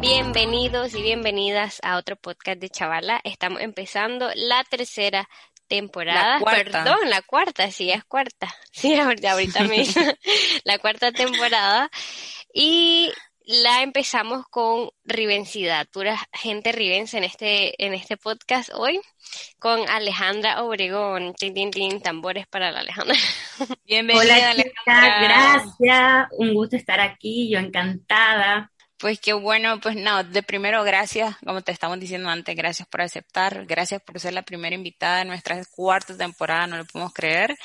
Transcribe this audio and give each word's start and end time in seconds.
Bienvenidos 0.00 0.94
y 0.94 1.02
bienvenidas 1.02 1.80
a 1.82 1.96
otro 1.96 2.16
podcast 2.16 2.60
de 2.60 2.68
Chavala. 2.68 3.20
Estamos 3.24 3.60
empezando 3.62 4.30
la 4.34 4.62
tercera 4.64 5.28
temporada. 5.66 6.40
Perdón, 6.44 7.08
la 7.08 7.22
cuarta, 7.22 7.70
sí, 7.70 7.90
es 7.90 8.04
cuarta. 8.04 8.54
Sí, 8.70 8.94
ahorita 9.00 9.64
mismo. 9.68 10.02
la 10.64 10.78
cuarta 10.78 11.12
temporada. 11.12 11.90
Y 12.52 13.10
la 13.46 13.82
empezamos 13.82 14.46
con 14.48 14.90
rivencidad, 15.04 15.86
pura 15.88 16.18
gente 16.32 16.72
rivense 16.72 17.18
en 17.18 17.24
este, 17.24 17.84
en 17.84 17.92
este 17.94 18.16
podcast 18.16 18.70
hoy, 18.72 19.00
con 19.58 19.88
Alejandra 19.88 20.62
Obregón. 20.62 21.34
Tin, 21.34 21.70
tin, 21.70 22.00
tambores 22.00 22.46
para 22.46 22.70
la 22.70 22.80
Alejandra. 22.80 23.16
Bienvenida, 23.86 24.50
Alejandra. 24.50 25.22
Gracias, 25.22 26.28
un 26.38 26.54
gusto 26.54 26.76
estar 26.76 27.00
aquí, 27.00 27.50
yo 27.50 27.58
encantada. 27.58 28.70
Pues 28.96 29.18
qué 29.18 29.32
bueno, 29.32 29.80
pues 29.80 29.96
no, 29.96 30.22
de 30.22 30.42
primero 30.44 30.84
gracias, 30.84 31.36
como 31.44 31.62
te 31.62 31.72
estamos 31.72 31.98
diciendo 31.98 32.28
antes, 32.28 32.54
gracias 32.54 32.86
por 32.86 33.00
aceptar, 33.00 33.66
gracias 33.66 34.00
por 34.00 34.20
ser 34.20 34.34
la 34.34 34.42
primera 34.42 34.76
invitada 34.76 35.18
de 35.18 35.24
nuestra 35.24 35.60
cuarta 35.64 36.16
temporada, 36.16 36.68
no 36.68 36.76
lo 36.76 36.84
podemos 36.84 37.12
creer. 37.12 37.56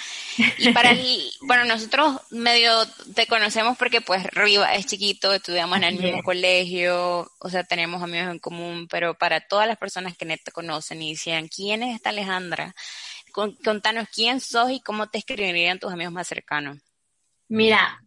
Y 0.58 0.74
para 0.74 0.90
el, 0.90 1.32
bueno, 1.42 1.66
nosotros 1.66 2.20
medio 2.32 2.72
te 3.14 3.28
conocemos 3.28 3.78
porque 3.78 4.02
pues 4.02 4.26
Riva 4.32 4.74
es 4.74 4.88
chiquito, 4.88 5.32
estudiamos 5.32 5.78
en 5.78 5.84
el 5.84 6.00
mismo 6.00 6.24
colegio, 6.24 7.30
o 7.38 7.50
sea, 7.50 7.64
tenemos 7.64 8.02
amigos 8.02 8.32
en 8.32 8.40
común, 8.40 8.88
pero 8.90 9.14
para 9.14 9.40
todas 9.40 9.68
las 9.68 9.78
personas 9.78 10.18
que 10.18 10.26
no 10.26 10.36
te 10.44 10.52
conocen 10.52 11.00
y 11.04 11.12
decían, 11.12 11.48
¿quién 11.48 11.84
es 11.84 11.96
esta 11.96 12.10
Alejandra? 12.10 12.74
Contanos 13.32 14.08
quién 14.14 14.42
sos 14.42 14.72
y 14.72 14.82
cómo 14.82 15.08
te 15.08 15.20
escribirían 15.20 15.78
tus 15.78 15.94
amigos 15.94 16.12
más 16.12 16.28
cercanos. 16.28 16.80
Mira, 17.48 18.02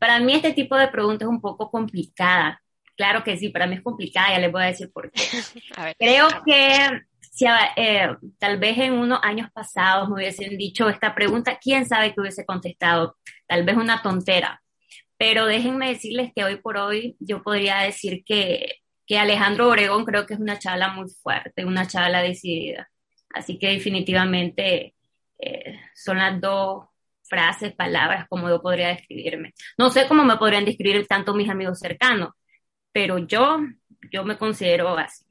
para 0.00 0.18
mí 0.18 0.34
este 0.34 0.52
tipo 0.52 0.76
de 0.76 0.88
preguntas 0.88 1.26
es 1.26 1.30
un 1.30 1.40
poco 1.40 1.70
complicada 1.70 2.60
Claro 2.96 3.24
que 3.24 3.36
sí, 3.36 3.48
para 3.48 3.66
mí 3.66 3.76
es 3.76 3.82
complicada, 3.82 4.30
ya 4.30 4.38
les 4.38 4.52
voy 4.52 4.62
a 4.62 4.66
decir 4.66 4.90
por 4.92 5.10
qué. 5.10 5.22
Creo 5.98 6.28
que 6.46 7.02
si 7.34 7.46
eh, 7.76 8.08
tal 8.38 8.58
vez 8.58 8.78
en 8.78 8.92
unos 8.92 9.18
años 9.22 9.50
pasados 9.52 10.08
me 10.08 10.16
hubiesen 10.16 10.56
dicho 10.56 10.88
esta 10.88 11.14
pregunta, 11.14 11.58
quién 11.60 11.84
sabe 11.86 12.14
que 12.14 12.20
hubiese 12.20 12.46
contestado, 12.46 13.16
tal 13.48 13.64
vez 13.64 13.76
una 13.76 14.02
tontera. 14.02 14.62
Pero 15.16 15.46
déjenme 15.46 15.88
decirles 15.88 16.32
que 16.34 16.44
hoy 16.44 16.56
por 16.56 16.76
hoy 16.76 17.16
yo 17.18 17.42
podría 17.42 17.78
decir 17.78 18.22
que, 18.24 18.82
que 19.06 19.18
Alejandro 19.18 19.68
Obregón 19.68 20.04
creo 20.04 20.26
que 20.26 20.34
es 20.34 20.40
una 20.40 20.58
chala 20.58 20.88
muy 20.88 21.08
fuerte, 21.08 21.64
una 21.64 21.86
chala 21.88 22.22
decidida. 22.22 22.88
Así 23.30 23.58
que 23.58 23.68
definitivamente 23.68 24.94
eh, 25.40 25.80
son 25.94 26.18
las 26.18 26.40
dos 26.40 26.84
frases, 27.24 27.74
palabras 27.74 28.26
como 28.28 28.48
yo 28.48 28.62
podría 28.62 28.88
describirme. 28.88 29.54
No 29.76 29.90
sé 29.90 30.06
cómo 30.06 30.24
me 30.24 30.36
podrían 30.36 30.64
describir 30.64 31.06
tanto 31.08 31.34
mis 31.34 31.50
amigos 31.50 31.80
cercanos, 31.80 32.30
pero 32.94 33.18
yo, 33.18 33.58
yo 34.12 34.24
me 34.24 34.38
considero 34.38 34.96
así. 34.96 35.24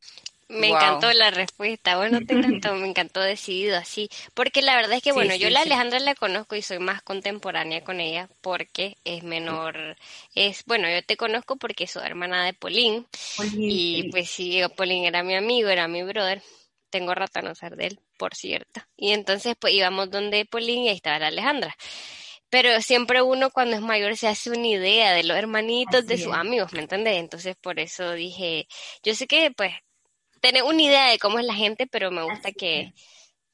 Me 0.50 0.68
encantó 0.68 1.12
la 1.14 1.32
respuesta, 1.32 1.96
bueno, 1.98 2.20
te 2.28 2.34
encantó, 2.34 2.76
me 2.76 2.88
encantó 2.88 3.22
decidido 3.22 3.78
así, 3.78 4.10
porque 4.36 4.62
la 4.62 4.76
verdad 4.76 4.98
es 4.98 5.02
que, 5.02 5.14
bueno, 5.14 5.34
yo 5.34 5.50
la 5.50 5.62
Alejandra 5.62 6.00
la 6.00 6.14
conozco 6.14 6.56
y 6.56 6.62
soy 6.62 6.78
más 6.78 7.02
contemporánea 7.02 7.84
con 7.84 8.02
ella 8.02 8.30
porque 8.42 8.98
es 9.06 9.24
menor, 9.24 9.96
es, 10.36 10.64
bueno, 10.66 10.88
yo 10.90 11.02
te 11.04 11.18
conozco 11.18 11.56
porque 11.56 11.88
soy 11.88 12.06
hermana 12.06 12.46
de 12.46 12.54
Polín. 12.54 13.08
Y 13.58 14.10
pues 14.12 14.30
sí, 14.30 14.62
Polín 14.76 15.06
era 15.06 15.24
mi 15.24 15.34
amigo, 15.34 15.70
era 15.70 15.88
mi 15.88 16.04
brother, 16.04 16.44
tengo 16.92 17.16
rato 17.16 17.40
a 17.40 17.44
no 17.44 17.56
ser 17.56 17.76
de 17.78 17.88
él, 17.88 18.00
por 18.18 18.36
cierto, 18.36 18.82
y 18.96 19.14
entonces 19.14 19.56
pues 19.58 19.74
íbamos 19.74 20.12
donde 20.12 20.46
Polín 20.46 20.84
y 20.84 20.90
ahí 20.90 20.98
estaba 20.98 21.18
la 21.18 21.28
Alejandra 21.28 21.76
pero 22.54 22.80
siempre 22.84 23.24
uno 23.24 23.50
cuando 23.50 23.76
es 23.76 23.82
mayor 23.82 24.16
se 24.16 24.28
hace 24.28 24.52
una 24.52 24.68
idea 24.68 25.12
de 25.12 25.24
los 25.24 25.36
hermanitos 25.36 26.06
de 26.06 26.20
sus 26.20 26.32
amigos, 26.34 26.72
¿me 26.72 26.82
entiendes? 26.82 27.16
Entonces 27.16 27.56
por 27.56 27.80
eso 27.80 28.12
dije, 28.12 28.68
yo 29.02 29.16
sé 29.16 29.26
que 29.26 29.50
pues 29.50 29.74
tener 30.40 30.62
una 30.62 30.84
idea 30.84 31.10
de 31.10 31.18
cómo 31.18 31.40
es 31.40 31.48
la 31.48 31.56
gente, 31.56 31.88
pero 31.88 32.12
me 32.12 32.22
gusta 32.22 32.52
que, 32.52 32.94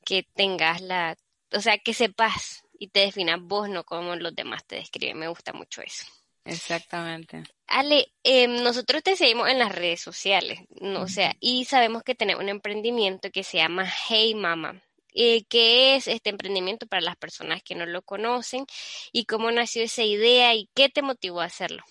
que 0.03 0.23
tengas 0.35 0.81
la, 0.81 1.15
o 1.53 1.61
sea, 1.61 1.77
que 1.77 1.93
sepas 1.93 2.63
y 2.77 2.89
te 2.89 2.99
definas 2.99 3.39
vos, 3.41 3.69
no 3.69 3.85
como 3.85 4.17
los 4.17 4.35
demás 4.35 4.65
te 4.65 4.75
describen, 4.75 5.17
me 5.17 5.29
gusta 5.29 5.53
mucho 5.53 5.81
eso. 5.81 6.03
Exactamente. 6.43 7.43
Ale, 7.67 8.11
eh, 8.25 8.49
nosotros 8.49 9.01
te 9.01 9.15
seguimos 9.15 9.47
en 9.47 9.59
las 9.59 9.73
redes 9.73 10.01
sociales, 10.01 10.59
¿no? 10.81 11.03
o 11.03 11.07
sea, 11.07 11.37
y 11.39 11.63
sabemos 11.63 12.03
que 12.03 12.15
tenemos 12.15 12.43
un 12.43 12.49
emprendimiento 12.49 13.31
que 13.31 13.45
se 13.45 13.59
llama 13.59 13.89
Hey 14.09 14.35
Mama. 14.35 14.83
Eh, 15.13 15.43
qué 15.49 15.95
es 15.95 16.07
este 16.07 16.29
emprendimiento 16.29 16.87
para 16.87 17.01
las 17.01 17.15
personas 17.15 17.61
que 17.63 17.75
no 17.75 17.85
lo 17.85 18.01
conocen 18.01 18.65
y 19.11 19.25
cómo 19.25 19.51
nació 19.51 19.83
esa 19.83 20.03
idea 20.03 20.53
y 20.55 20.69
qué 20.75 20.89
te 20.89 21.01
motivó 21.01 21.41
a 21.41 21.45
hacerlo. 21.45 21.83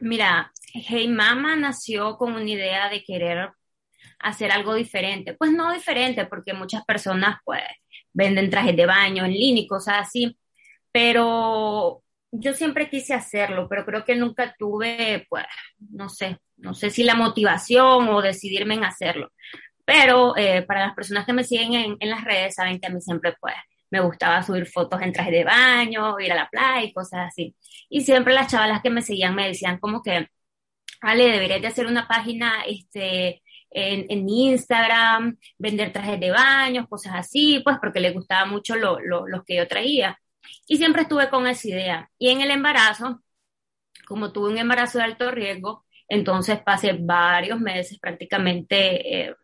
Mira, 0.00 0.52
Hey 0.72 1.08
Mama 1.08 1.56
nació 1.56 2.16
con 2.16 2.34
una 2.34 2.48
idea 2.48 2.88
de 2.88 3.02
querer 3.02 3.50
hacer 4.20 4.52
algo 4.52 4.74
diferente. 4.74 5.34
Pues 5.34 5.52
no 5.52 5.72
diferente, 5.72 6.26
porque 6.26 6.52
muchas 6.52 6.84
personas 6.84 7.38
pues 7.44 7.62
venden 8.12 8.50
trajes 8.50 8.76
de 8.76 8.86
baño 8.86 9.24
en 9.24 9.32
línea 9.32 9.62
y 9.62 9.66
cosas 9.66 9.96
así, 10.00 10.36
pero 10.92 12.02
yo 12.30 12.52
siempre 12.54 12.90
quise 12.90 13.14
hacerlo, 13.14 13.68
pero 13.68 13.84
creo 13.84 14.04
que 14.04 14.14
nunca 14.16 14.54
tuve, 14.58 15.26
pues, 15.28 15.46
no 15.90 16.08
sé, 16.08 16.38
no 16.56 16.74
sé 16.74 16.90
si 16.90 17.04
la 17.04 17.14
motivación 17.14 18.08
o 18.08 18.22
decidirme 18.22 18.74
en 18.74 18.84
hacerlo. 18.84 19.30
Pero 19.88 20.36
eh, 20.36 20.64
para 20.64 20.80
las 20.86 20.94
personas 20.94 21.24
que 21.24 21.32
me 21.32 21.44
siguen 21.44 21.96
en, 21.98 22.10
las 22.10 22.22
redes, 22.22 22.56
saben 22.56 22.78
que 22.78 22.88
a 22.88 22.90
mí 22.90 23.00
siempre 23.00 23.34
pues 23.40 23.54
me 23.90 24.00
gustaba 24.00 24.42
subir 24.42 24.66
fotos 24.66 25.00
en 25.00 25.14
traje 25.14 25.30
de 25.30 25.44
baño, 25.44 26.20
ir 26.20 26.30
a 26.30 26.36
la 26.36 26.48
playa 26.50 26.82
y 26.82 26.92
cosas 26.92 27.28
así. 27.28 27.56
Y 27.88 28.02
siempre 28.02 28.34
las 28.34 28.50
chavalas 28.52 28.82
que 28.82 28.90
me 28.90 29.00
seguían 29.00 29.34
me 29.34 29.48
decían 29.48 29.78
como 29.78 30.02
que, 30.02 30.28
Ale, 31.00 31.32
deberías 31.32 31.62
de 31.62 31.68
hacer 31.68 31.86
una 31.86 32.06
página 32.06 32.64
este, 32.66 33.42
en, 33.70 34.04
en 34.10 34.28
Instagram, 34.28 35.38
vender 35.56 35.90
trajes 35.90 36.20
de 36.20 36.32
baño, 36.32 36.86
cosas 36.86 37.14
así, 37.16 37.60
pues 37.64 37.78
porque 37.80 38.00
les 38.00 38.12
gustaba 38.12 38.44
mucho 38.44 38.76
lo, 38.76 39.00
lo, 39.00 39.26
los 39.26 39.42
que 39.44 39.56
yo 39.56 39.66
traía. 39.68 40.20
Y 40.66 40.76
siempre 40.76 41.02
estuve 41.02 41.30
con 41.30 41.46
esa 41.46 41.66
idea. 41.66 42.10
Y 42.18 42.28
en 42.28 42.42
el 42.42 42.50
embarazo, 42.50 43.22
como 44.06 44.32
tuve 44.32 44.50
un 44.50 44.58
embarazo 44.58 44.98
de 44.98 45.04
alto 45.04 45.30
riesgo, 45.30 45.86
entonces 46.08 46.60
pasé 46.62 46.92
varios 47.00 47.58
meses 47.58 47.98
prácticamente... 47.98 49.28
Eh, 49.30 49.34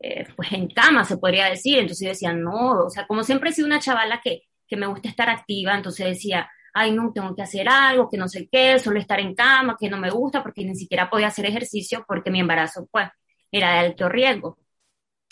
eh, 0.00 0.26
pues 0.36 0.52
en 0.52 0.68
cama, 0.68 1.04
se 1.04 1.16
podría 1.18 1.46
decir. 1.46 1.78
Entonces 1.78 2.20
yo 2.20 2.32
no, 2.32 2.86
o 2.86 2.90
sea, 2.90 3.06
como 3.06 3.22
siempre 3.24 3.50
he 3.50 3.52
sido 3.52 3.66
una 3.66 3.80
chavala 3.80 4.20
que, 4.22 4.42
que 4.66 4.76
me 4.76 4.86
gusta 4.86 5.08
estar 5.08 5.28
activa, 5.30 5.74
entonces 5.74 6.06
decía, 6.06 6.50
ay, 6.74 6.92
no, 6.92 7.12
tengo 7.12 7.34
que 7.34 7.42
hacer 7.42 7.68
algo, 7.68 8.08
que 8.10 8.18
no 8.18 8.28
sé 8.28 8.48
qué, 8.50 8.78
solo 8.78 8.98
estar 9.00 9.20
en 9.20 9.34
cama, 9.34 9.76
que 9.78 9.90
no 9.90 9.98
me 9.98 10.10
gusta, 10.10 10.42
porque 10.42 10.64
ni 10.64 10.74
siquiera 10.76 11.10
podía 11.10 11.28
hacer 11.28 11.46
ejercicio 11.46 12.04
porque 12.06 12.30
mi 12.30 12.40
embarazo, 12.40 12.88
pues, 12.90 13.08
era 13.50 13.72
de 13.74 13.78
alto 13.80 14.08
riesgo. 14.08 14.58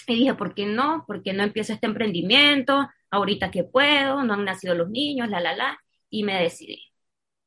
Y 0.07 0.17
dije, 0.17 0.35
¿por 0.35 0.55
qué 0.55 0.67
no? 0.67 1.05
¿Por 1.07 1.23
qué 1.23 1.33
no 1.33 1.43
empiezo 1.43 1.73
este 1.73 1.87
emprendimiento? 1.87 2.89
Ahorita 3.11 3.51
que 3.51 3.65
puedo, 3.65 4.23
no 4.25 4.35
han 4.35 4.45
nacido 4.45 4.75
los 4.75 4.91
niños, 4.91 5.29
la, 5.29 5.41
la, 5.41 5.55
la, 5.57 5.79
y 6.11 6.25
me 6.25 6.41
decidí. 6.43 6.83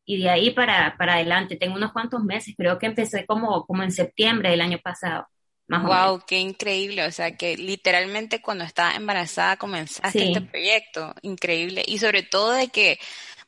Y 0.05 0.21
de 0.23 0.29
ahí 0.29 0.51
para, 0.51 0.95
para 0.97 1.15
adelante, 1.15 1.55
tengo 1.57 1.75
unos 1.75 1.93
cuantos 1.93 2.23
meses, 2.23 2.55
creo 2.57 2.79
que 2.79 2.87
empecé 2.87 3.25
como, 3.25 3.65
como 3.65 3.83
en 3.83 3.91
septiembre 3.91 4.49
del 4.51 4.61
año 4.61 4.79
pasado 4.83 5.27
wow, 5.69 6.21
qué 6.25 6.39
increíble. 6.39 7.05
O 7.05 7.11
sea, 7.11 7.35
que 7.37 7.55
literalmente 7.57 8.41
cuando 8.41 8.63
estaba 8.63 8.95
embarazada 8.95 9.57
comenzaste 9.57 10.27
este 10.27 10.41
proyecto. 10.41 11.13
Increíble. 11.21 11.83
Y 11.85 11.99
sobre 11.99 12.23
todo 12.23 12.51
de 12.51 12.69
que, 12.69 12.99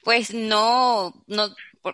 pues, 0.04 0.34
no, 0.34 1.14
no, 1.28 1.50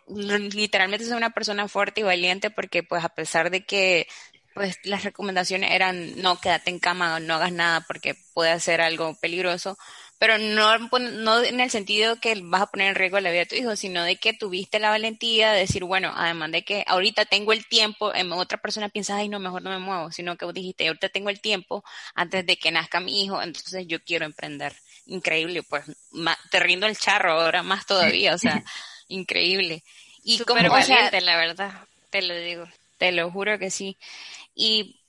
literalmente 0.09 1.05
soy 1.05 1.17
una 1.17 1.31
persona 1.31 1.67
fuerte 1.67 2.01
y 2.01 2.03
valiente 2.03 2.49
porque, 2.49 2.83
pues, 2.83 3.03
a 3.03 3.09
pesar 3.09 3.49
de 3.49 3.65
que, 3.65 4.07
pues, 4.53 4.77
las 4.83 5.03
recomendaciones 5.03 5.71
eran 5.71 6.21
no 6.21 6.39
quédate 6.41 6.71
en 6.71 6.79
cama, 6.79 7.19
no 7.19 7.35
hagas 7.35 7.51
nada 7.51 7.81
porque 7.87 8.15
puede 8.33 8.59
ser 8.59 8.81
algo 8.81 9.15
peligroso 9.21 9.77
pero 10.19 10.37
no, 10.37 10.77
no 10.79 11.43
en 11.43 11.59
el 11.59 11.69
sentido 11.69 12.15
que 12.19 12.39
vas 12.43 12.63
a 12.63 12.67
poner 12.67 12.89
en 12.89 12.95
riesgo 12.95 13.19
la 13.19 13.29
vida 13.29 13.41
de 13.41 13.45
tu 13.45 13.55
hijo, 13.55 13.75
sino 13.75 14.03
de 14.03 14.15
que 14.15 14.33
tuviste 14.33 14.79
la 14.79 14.89
valentía 14.89 15.51
de 15.51 15.59
decir, 15.59 15.83
bueno, 15.83 16.11
además 16.15 16.51
de 16.51 16.63
que 16.63 16.83
ahorita 16.87 17.25
tengo 17.25 17.53
el 17.53 17.67
tiempo, 17.67 18.13
en 18.13 18.31
otra 18.31 18.57
persona 18.57 18.89
piensa, 18.89 19.17
ay, 19.17 19.29
no, 19.29 19.39
mejor 19.39 19.61
no 19.61 19.69
me 19.69 19.79
muevo, 19.79 20.11
sino 20.11 20.35
que 20.35 20.45
vos 20.45 20.53
dijiste, 20.53 20.87
ahorita 20.87 21.09
tengo 21.09 21.29
el 21.29 21.39
tiempo 21.39 21.83
antes 22.15 22.45
de 22.45 22.57
que 22.57 22.71
nazca 22.71 22.99
mi 22.99 23.23
hijo, 23.23 23.41
entonces 23.41 23.85
yo 23.87 23.99
quiero 24.03 24.25
emprender. 24.25 24.73
Increíble, 25.05 25.63
pues 25.63 25.85
te 26.51 26.59
rindo 26.59 26.85
el 26.85 26.97
charro 26.97 27.31
ahora 27.31 27.63
más 27.63 27.85
todavía, 27.85 28.33
o 28.33 28.37
sea, 28.37 28.63
increíble. 29.07 29.83
Y 30.23 30.39
como, 30.39 30.61
valiente, 30.69 31.21
la 31.21 31.37
verdad, 31.37 31.71
te 32.09 32.21
lo 32.21 32.35
digo. 32.35 32.65
Te 32.97 33.11
lo 33.11 33.31
juro 33.31 33.59
que 33.59 33.69
sí. 33.69 33.97
Y 34.55 34.99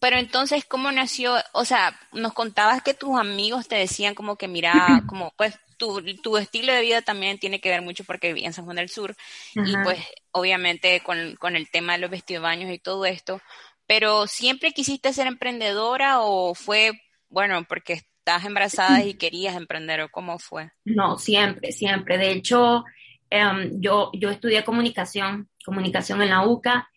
pero 0.00 0.16
entonces, 0.16 0.64
¿cómo 0.64 0.90
nació? 0.92 1.34
O 1.52 1.64
sea, 1.64 1.98
nos 2.12 2.32
contabas 2.32 2.82
que 2.82 2.94
tus 2.94 3.18
amigos 3.18 3.68
te 3.68 3.76
decían 3.76 4.14
como 4.14 4.36
que, 4.36 4.48
mira, 4.48 5.02
como 5.06 5.32
pues 5.36 5.58
tu, 5.76 6.02
tu 6.22 6.36
estilo 6.36 6.72
de 6.72 6.80
vida 6.80 7.02
también 7.02 7.38
tiene 7.38 7.60
que 7.60 7.68
ver 7.68 7.82
mucho 7.82 8.04
porque 8.04 8.28
vivía 8.28 8.46
en 8.46 8.52
San 8.52 8.64
Juan 8.64 8.76
del 8.76 8.88
Sur 8.88 9.16
y 9.54 9.76
pues 9.82 9.98
obviamente 10.30 11.00
con, 11.00 11.34
con 11.36 11.56
el 11.56 11.70
tema 11.70 11.94
de 11.94 11.98
los 11.98 12.10
vestidos 12.10 12.42
baños 12.42 12.70
y 12.70 12.78
todo 12.78 13.04
esto, 13.04 13.40
pero 13.86 14.26
¿siempre 14.26 14.72
quisiste 14.72 15.12
ser 15.12 15.26
emprendedora 15.26 16.20
o 16.20 16.54
fue, 16.54 16.92
bueno, 17.28 17.64
porque 17.68 17.94
estás 17.94 18.44
embarazada 18.44 19.04
y 19.04 19.14
querías 19.18 19.56
emprender 19.56 20.00
o 20.02 20.08
cómo 20.08 20.38
fue? 20.38 20.70
No, 20.84 21.18
siempre, 21.18 21.72
siempre. 21.72 22.16
De 22.16 22.30
hecho, 22.30 22.84
em, 23.28 23.80
yo, 23.80 24.10
yo 24.14 24.30
estudié 24.30 24.64
comunicación, 24.64 25.48
comunicación 25.64 26.22
en 26.22 26.30
la 26.30 26.46
UCA, 26.46 26.88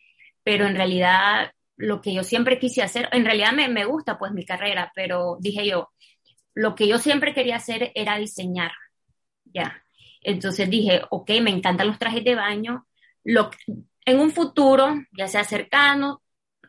pero 0.44 0.68
en 0.68 0.75
realidad 0.75 1.51
lo 1.77 2.01
que 2.01 2.13
yo 2.13 2.24
siempre 2.24 2.60
quise 2.60 2.81
hacer, 2.81 3.10
en 3.12 3.25
realidad 3.25 3.54
me, 3.54 3.68
me 3.69 3.86
gusta 3.86 4.18
pues 4.18 4.31
mi 4.31 4.45
carrera, 4.45 4.92
pero 4.95 5.38
dije 5.39 5.68
yo, 5.68 5.89
lo 6.54 6.75
que 6.75 6.88
yo 6.88 6.98
siempre 7.00 7.33
quería 7.33 7.57
hacer 7.57 7.92
era 7.95 8.18
diseñar, 8.18 8.72
ya. 9.45 9.83
Entonces 10.22 10.69
dije, 10.69 11.01
ok, 11.12 11.30
me 11.42 11.51
encantan 11.51 11.88
los 11.88 12.00
trajes 12.00 12.24
de 12.24 12.36
baño, 12.36 12.88
lo, 13.24 13.51
en 14.06 14.19
un 14.19 14.31
futuro, 14.31 14.95
ya 15.18 15.27
sea 15.27 15.44
cercano, 15.44 16.22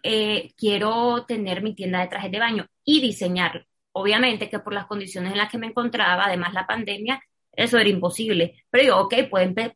eh, 0.02 0.52
quiero 0.56 1.24
tener 1.26 1.62
mi 1.62 1.74
tienda 1.74 2.00
de 2.00 2.08
trajes 2.08 2.30
de 2.30 2.38
baño 2.38 2.66
y 2.84 3.00
diseñarlo. 3.00 3.64
Obviamente 3.92 4.50
que 4.50 4.58
por 4.58 4.74
las 4.74 4.86
condiciones 4.86 5.32
en 5.32 5.38
las 5.38 5.50
que 5.50 5.58
me 5.58 5.68
encontraba, 5.68 6.24
además 6.26 6.52
la 6.52 6.66
pandemia, 6.66 7.22
eso 7.52 7.78
era 7.78 7.88
imposible. 7.88 8.64
Pero 8.70 8.84
yo, 8.84 8.98
ok, 9.00 9.14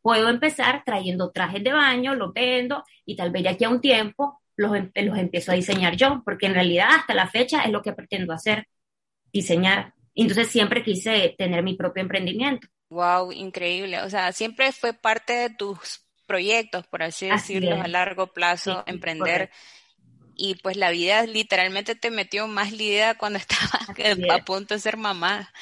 puedo, 0.03 0.29
empezar 0.29 0.83
trayendo 0.85 1.31
trajes 1.33 1.65
de 1.65 1.73
baño, 1.73 2.15
los 2.15 2.33
vendo 2.33 2.85
y 3.05 3.17
tal 3.17 3.31
vez 3.31 3.45
ya 3.45 3.51
aquí 3.53 3.65
a 3.65 3.71
un 3.71 3.81
tiempo 3.81 4.40
los, 4.61 4.77
em, 4.77 4.91
los 4.95 5.19
empiezo 5.19 5.53
a 5.53 5.55
diseñar 5.55 5.97
yo, 5.97 6.23
porque 6.25 6.47
en 6.47 6.55
realidad 6.55 6.89
hasta 6.91 7.15
la 7.15 7.27
fecha 7.27 7.63
es 7.63 7.71
lo 7.71 7.81
que 7.83 7.93
pretendo 7.93 8.33
hacer, 8.33 8.67
diseñar. 9.33 9.95
Entonces 10.15 10.49
siempre 10.49 10.83
quise 10.83 11.35
tener 11.39 11.63
mi 11.63 11.75
propio 11.75 12.03
emprendimiento. 12.03 12.69
Wow, 12.91 13.33
increíble. 13.33 14.03
O 14.03 14.11
sea, 14.11 14.33
siempre 14.33 14.73
fue 14.73 14.93
parte 14.93 15.33
de 15.33 15.51
tus 15.51 16.05
proyectos, 16.27 16.87
por 16.87 17.03
así, 17.03 17.29
decirlo, 17.29 17.81
a 17.81 17.89
largo 17.89 18.27
plazo, 18.29 18.85
emprender. 18.87 19.51
Y 20.43 20.55
pues 20.55 20.79
la 20.79 20.91
vida 20.91 21.27
literalmente 21.27 21.95
te 21.95 22.11
metió 22.11 22.47
más 22.47 22.73
la 22.73 22.83
idea 22.83 23.15
cuando 23.15 23.39
estabas 23.39 23.91
a 24.31 24.39
punto 24.39 24.73
de 24.73 24.81
ser 24.81 24.97
mamá. 24.97 25.53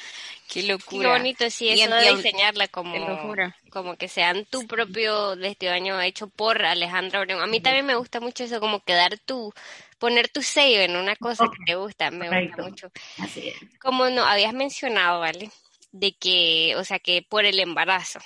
Qué 0.47 0.63
locura. 0.63 1.09
Qué 1.09 1.19
bonito, 1.19 1.49
sí, 1.49 1.67
eso 1.67 1.93
de 1.93 2.15
diseñarla 2.15 2.69
como, 2.69 3.35
como 3.69 3.97
que 3.97 4.07
sean 4.07 4.45
tu 4.45 4.65
propio 4.67 5.35
de 5.35 5.69
año 5.69 5.99
hecho 6.01 6.27
por 6.27 6.63
Alejandra 6.65 7.19
Obregón. 7.19 7.43
A 7.43 7.47
mí 7.47 7.59
también 7.59 7.85
me 7.85 7.95
gusta 7.95 8.21
mucho 8.21 8.45
eso, 8.45 8.61
como 8.61 8.79
quedar 8.79 9.19
tú, 9.19 9.53
poner 9.97 10.29
tu 10.29 10.41
sello 10.41 10.79
en 10.79 10.95
una 10.95 11.17
cosa 11.17 11.43
que 11.43 11.63
te 11.65 11.75
gusta, 11.75 12.09
me 12.09 12.29
gusta 12.29 12.63
mucho. 12.63 12.91
Así 13.17 13.49
es. 13.49 13.57
Como 13.81 14.09
no 14.09 14.23
habías 14.23 14.53
mencionado, 14.53 15.19
¿vale? 15.19 15.51
De 15.91 16.13
que, 16.13 16.73
o 16.77 16.85
sea, 16.85 16.99
que 16.99 17.21
por 17.21 17.43
el 17.43 17.59
embarazo, 17.59 18.19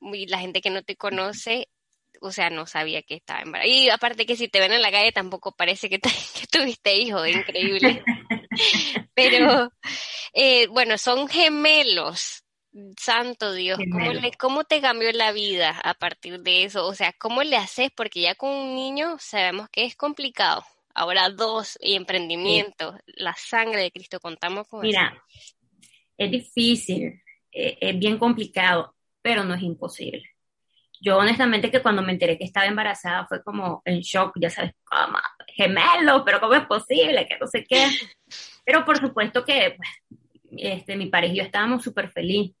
y 0.00 0.26
la 0.26 0.40
gente 0.40 0.60
que 0.60 0.70
no 0.70 0.82
te 0.82 0.96
conoce 0.96 1.68
o 2.22 2.32
sea, 2.32 2.50
no 2.50 2.66
sabía 2.66 3.02
que 3.02 3.14
estaba 3.14 3.42
embarazada. 3.42 3.74
Y 3.74 3.90
aparte 3.90 4.26
que 4.26 4.36
si 4.36 4.48
te 4.48 4.60
ven 4.60 4.72
en 4.72 4.82
la 4.82 4.90
calle 4.90 5.12
tampoco 5.12 5.52
parece 5.52 5.90
que, 5.90 5.98
tuviste 6.50 6.96
hijo, 6.96 7.26
increíble. 7.26 8.02
Pero, 9.14 9.72
eh, 10.32 10.66
bueno, 10.68 10.98
son 10.98 11.28
gemelos. 11.28 12.44
Santo 12.98 13.52
Dios, 13.52 13.78
¿cómo, 13.92 14.12
le, 14.12 14.32
¿cómo 14.32 14.64
te 14.64 14.80
cambió 14.80 15.12
la 15.12 15.32
vida 15.32 15.78
a 15.84 15.92
partir 15.92 16.40
de 16.40 16.64
eso? 16.64 16.86
O 16.86 16.94
sea, 16.94 17.12
¿cómo 17.12 17.42
le 17.42 17.56
haces? 17.56 17.90
Porque 17.94 18.22
ya 18.22 18.34
con 18.34 18.48
un 18.48 18.74
niño 18.74 19.16
sabemos 19.18 19.68
que 19.68 19.84
es 19.84 19.94
complicado. 19.94 20.64
Ahora 20.94 21.28
dos 21.28 21.78
y 21.82 21.96
emprendimiento, 21.96 22.96
la 23.06 23.34
sangre 23.34 23.82
de 23.82 23.90
Cristo, 23.90 24.20
contamos 24.20 24.68
con 24.68 24.80
Mira, 24.80 25.22
es 26.16 26.30
difícil, 26.30 27.22
eh, 27.52 27.76
es 27.78 27.98
bien 27.98 28.18
complicado, 28.18 28.94
pero 29.20 29.44
no 29.44 29.54
es 29.54 29.62
imposible 29.62 30.31
yo 31.02 31.18
honestamente 31.18 31.70
que 31.70 31.82
cuando 31.82 32.00
me 32.00 32.12
enteré 32.12 32.38
que 32.38 32.44
estaba 32.44 32.66
embarazada 32.66 33.26
fue 33.26 33.42
como 33.42 33.82
en 33.84 34.00
shock, 34.00 34.34
ya 34.40 34.48
sabes, 34.48 34.72
como 34.84 35.18
gemelo, 35.48 36.24
pero 36.24 36.38
¿cómo 36.38 36.54
es 36.54 36.64
posible? 36.66 37.26
Que 37.26 37.38
no 37.38 37.46
sé 37.48 37.64
qué. 37.68 37.86
Pero 38.64 38.84
por 38.84 38.96
supuesto 38.98 39.44
que 39.44 39.76
pues, 39.76 39.88
este, 40.56 40.96
mi 40.96 41.06
pareja 41.06 41.34
y 41.34 41.36
yo 41.38 41.42
estábamos 41.42 41.82
súper 41.82 42.12
felices. 42.12 42.56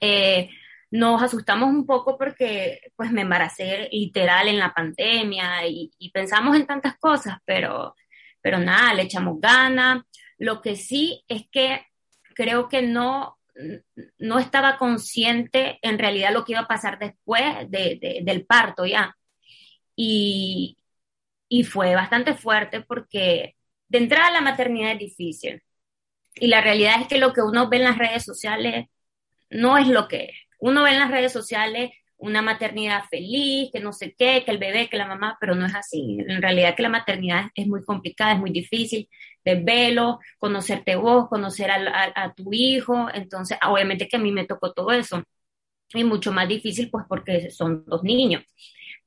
Eh, 0.00 0.48
nos 0.92 1.20
asustamos 1.20 1.68
un 1.70 1.84
poco 1.84 2.16
porque 2.16 2.80
pues 2.94 3.10
me 3.10 3.22
embaracé 3.22 3.88
literal 3.90 4.46
en 4.46 4.60
la 4.60 4.72
pandemia 4.72 5.66
y, 5.66 5.90
y, 5.98 6.10
pensamos 6.12 6.54
en 6.54 6.66
tantas 6.66 6.96
cosas, 6.98 7.38
pero, 7.44 7.96
pero 8.40 8.58
nada, 8.58 8.94
le 8.94 9.02
echamos 9.02 9.40
ganas. 9.40 10.02
Lo 10.38 10.62
que 10.62 10.76
sí 10.76 11.24
es 11.26 11.48
que 11.50 11.84
creo 12.36 12.68
que 12.68 12.82
no 12.82 13.36
no 14.18 14.38
estaba 14.38 14.78
consciente 14.78 15.78
en 15.82 15.98
realidad 15.98 16.32
lo 16.32 16.44
que 16.44 16.52
iba 16.52 16.62
a 16.62 16.68
pasar 16.68 16.98
después 16.98 17.42
del 17.70 18.46
parto 18.46 18.86
ya. 18.86 19.16
Y, 19.94 20.76
fue 21.70 21.94
bastante 21.94 22.34
fuerte 22.34 22.82
porque 22.82 23.56
de 23.88 23.98
entrada 23.98 24.30
la 24.30 24.40
maternidad 24.40 24.92
es 24.92 24.98
difícil. 24.98 25.62
Y 26.34 26.48
la 26.48 26.60
realidad 26.60 27.00
es 27.00 27.08
que 27.08 27.18
lo 27.18 27.32
que 27.32 27.42
uno 27.42 27.68
ve 27.68 27.78
en 27.78 27.84
las 27.84 27.98
redes 27.98 28.24
sociales 28.24 28.86
no 29.50 29.78
es 29.78 29.88
lo 29.88 30.08
que 30.08 30.24
es. 30.24 30.36
Uno 30.58 30.82
ve 30.82 30.90
en 30.90 30.98
las 30.98 31.10
redes 31.10 31.32
sociales 31.32 31.92
una 32.18 32.42
maternidad 32.42 33.04
feliz, 33.10 33.70
que 33.72 33.80
no 33.80 33.92
sé 33.92 34.14
qué, 34.18 34.42
que 34.44 34.50
el 34.50 34.58
bebé, 34.58 34.88
que 34.88 34.96
la 34.96 35.06
mamá, 35.06 35.36
pero 35.40 35.54
no 35.54 35.66
es 35.66 35.74
así. 35.74 36.18
En 36.26 36.42
realidad 36.42 36.74
que 36.76 36.82
la 36.82 36.88
maternidad 36.88 37.50
es 37.54 37.66
muy 37.66 37.84
complicada, 37.84 38.32
es 38.32 38.38
muy 38.38 38.50
difícil 38.50 39.08
de 39.46 39.54
verlo, 39.62 40.18
conocerte 40.38 40.96
vos, 40.96 41.28
conocer 41.28 41.70
a, 41.70 42.34
tu 42.34 42.52
hijo. 42.52 43.08
Entonces, 43.14 43.56
obviamente 43.66 44.08
que 44.08 44.16
a 44.16 44.20
mí 44.20 44.32
me 44.32 44.44
tocó 44.44 44.72
todo 44.72 44.90
eso. 44.92 45.22
Y 45.94 46.04
mucho 46.04 46.32
más 46.32 46.48
difícil, 46.48 46.90
pues 46.90 47.06
porque 47.08 47.50
son 47.50 47.84
dos 47.86 48.02
niños. 48.02 48.42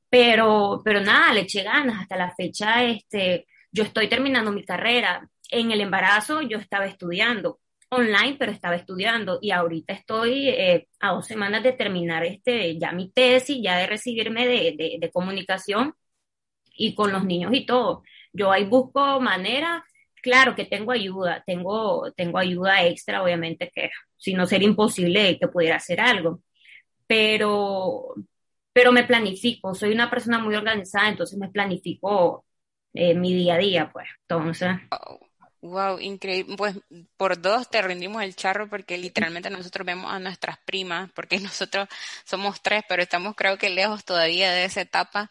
Pero, 0.08 0.80
pero 0.84 1.00
nada, 1.00 1.32
le 1.34 1.42
eché 1.42 1.62
ganas. 1.62 2.00
Hasta 2.00 2.16
la 2.16 2.34
fecha, 2.34 2.84
este, 2.84 3.46
yo 3.70 3.84
estoy 3.84 4.08
terminando 4.08 4.50
mi 4.52 4.64
carrera. 4.64 5.28
En 5.50 5.70
el 5.72 5.80
embarazo 5.82 6.40
yo 6.42 6.58
estaba 6.58 6.86
estudiando 6.86 7.60
online, 7.90 8.36
pero 8.38 8.52
estaba 8.52 8.76
estudiando 8.76 9.38
y 9.42 9.50
ahorita 9.50 9.92
estoy 9.92 10.48
eh, 10.48 10.88
a 11.00 11.12
dos 11.12 11.26
semanas 11.26 11.62
de 11.62 11.72
terminar 11.72 12.24
este, 12.24 12.78
ya 12.78 12.92
mi 12.92 13.10
tesis, 13.10 13.58
ya 13.62 13.76
de 13.78 13.86
recibirme 13.88 14.46
de, 14.46 14.98
de, 15.00 15.10
comunicación 15.10 15.94
y 16.76 16.94
con 16.94 17.12
los 17.12 17.24
niños 17.24 17.52
y 17.54 17.66
todo. 17.66 18.02
Yo 18.32 18.52
ahí 18.52 18.64
busco 18.64 19.20
manera, 19.20 19.84
claro 20.20 20.54
que 20.54 20.64
tengo 20.64 20.92
ayuda, 20.92 21.42
tengo, 21.46 22.12
tengo 22.12 22.38
ayuda 22.38 22.84
extra, 22.86 23.22
obviamente 23.22 23.70
que 23.74 23.90
si 24.16 24.34
no 24.34 24.46
sería 24.46 24.68
imposible 24.68 25.38
que 25.38 25.48
pudiera 25.48 25.76
hacer 25.76 26.00
algo, 26.00 26.42
pero, 27.06 28.14
pero 28.72 28.92
me 28.92 29.04
planifico, 29.04 29.74
soy 29.74 29.92
una 29.92 30.10
persona 30.10 30.38
muy 30.38 30.54
organizada, 30.54 31.08
entonces 31.08 31.38
me 31.38 31.50
planifico 31.50 32.44
eh, 32.94 33.14
mi 33.14 33.34
día 33.34 33.54
a 33.54 33.58
día, 33.58 33.90
pues, 33.92 34.08
entonces. 34.22 34.68
Wow, 35.62 35.98
increíble. 36.00 36.56
Pues 36.56 36.76
por 37.16 37.40
dos 37.40 37.68
te 37.68 37.82
rendimos 37.82 38.22
el 38.22 38.34
charro 38.34 38.68
porque 38.68 38.96
literalmente 38.96 39.50
nosotros 39.50 39.86
vemos 39.86 40.10
a 40.10 40.18
nuestras 40.18 40.58
primas, 40.58 41.10
porque 41.12 41.38
nosotros 41.40 41.88
somos 42.24 42.62
tres, 42.62 42.82
pero 42.88 43.02
estamos 43.02 43.34
creo 43.36 43.58
que 43.58 43.68
lejos 43.70 44.04
todavía 44.04 44.52
de 44.52 44.64
esa 44.64 44.80
etapa. 44.80 45.30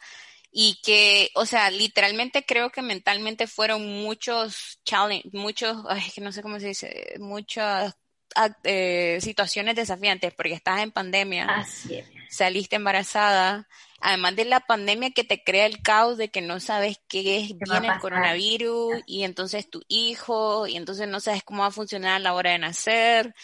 Y 0.52 0.80
que, 0.84 1.30
o 1.36 1.46
sea, 1.46 1.70
literalmente 1.70 2.46
creo 2.46 2.72
que 2.72 2.82
mentalmente 2.82 3.46
fueron 3.46 3.86
muchos 3.86 4.80
challenge, 4.84 5.30
muchos, 5.34 5.78
ay, 5.88 6.04
que 6.14 6.22
no 6.22 6.32
sé 6.32 6.42
cómo 6.42 6.60
se 6.60 6.68
dice, 6.68 7.16
muchas 7.20 7.96
ah, 8.36 8.50
eh, 8.64 9.20
situaciones 9.22 9.76
desafiantes, 9.76 10.34
porque 10.34 10.54
estás 10.54 10.82
en 10.82 10.92
pandemia, 10.92 11.46
Así 11.46 12.04
saliste 12.30 12.76
embarazada, 12.76 13.68
además 14.00 14.36
de 14.36 14.46
la 14.46 14.62
pandemia 14.62 15.12
que 15.12 15.24
te 15.24 15.44
crea 15.44 15.66
el 15.66 15.82
caos 15.82 16.18
de 16.18 16.30
que 16.30 16.42
no 16.42 16.60
sabes 16.60 17.02
qué 17.08 17.38
es, 17.38 17.58
viene 17.58 17.88
el 17.88 18.00
coronavirus 18.00 19.02
y 19.08 19.24
entonces 19.24 19.70
tu 19.70 19.82
hijo 19.88 20.68
y 20.68 20.78
entonces 20.78 21.08
no 21.08 21.20
sabes 21.20 21.44
cómo 21.44 21.64
va 21.64 21.68
a 21.68 21.72
funcionar 21.72 22.14
a 22.14 22.20
la 22.20 22.34
hora 22.34 22.52
de 22.52 22.60
nacer. 22.60 23.36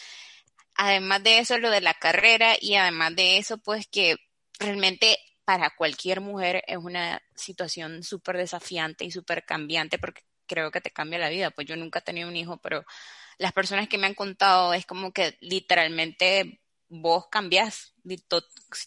Además 0.75 1.23
de 1.23 1.39
eso, 1.39 1.57
lo 1.57 1.71
de 1.71 1.81
la 1.81 1.95
carrera 1.95 2.53
y 2.59 2.75
además 2.75 3.15
de 3.15 3.37
eso, 3.37 3.57
pues 3.57 3.87
que 3.87 4.17
realmente 4.59 5.17
para 5.45 5.69
cualquier 5.75 6.21
mujer 6.21 6.63
es 6.67 6.77
una 6.77 7.21
situación 7.35 8.03
súper 8.03 8.37
desafiante 8.37 9.05
y 9.05 9.11
súper 9.11 9.45
cambiante 9.45 9.99
porque 9.99 10.23
creo 10.47 10.71
que 10.71 10.81
te 10.81 10.91
cambia 10.91 11.19
la 11.19 11.29
vida. 11.29 11.51
Pues 11.51 11.67
yo 11.67 11.75
nunca 11.77 11.99
he 11.99 12.01
tenido 12.01 12.27
un 12.27 12.35
hijo, 12.35 12.57
pero 12.57 12.83
las 13.37 13.53
personas 13.53 13.87
que 13.87 13.97
me 13.97 14.07
han 14.07 14.15
contado 14.15 14.73
es 14.73 14.85
como 14.85 15.11
que 15.13 15.37
literalmente 15.41 16.61
vos 16.87 17.27
cambiás 17.29 17.93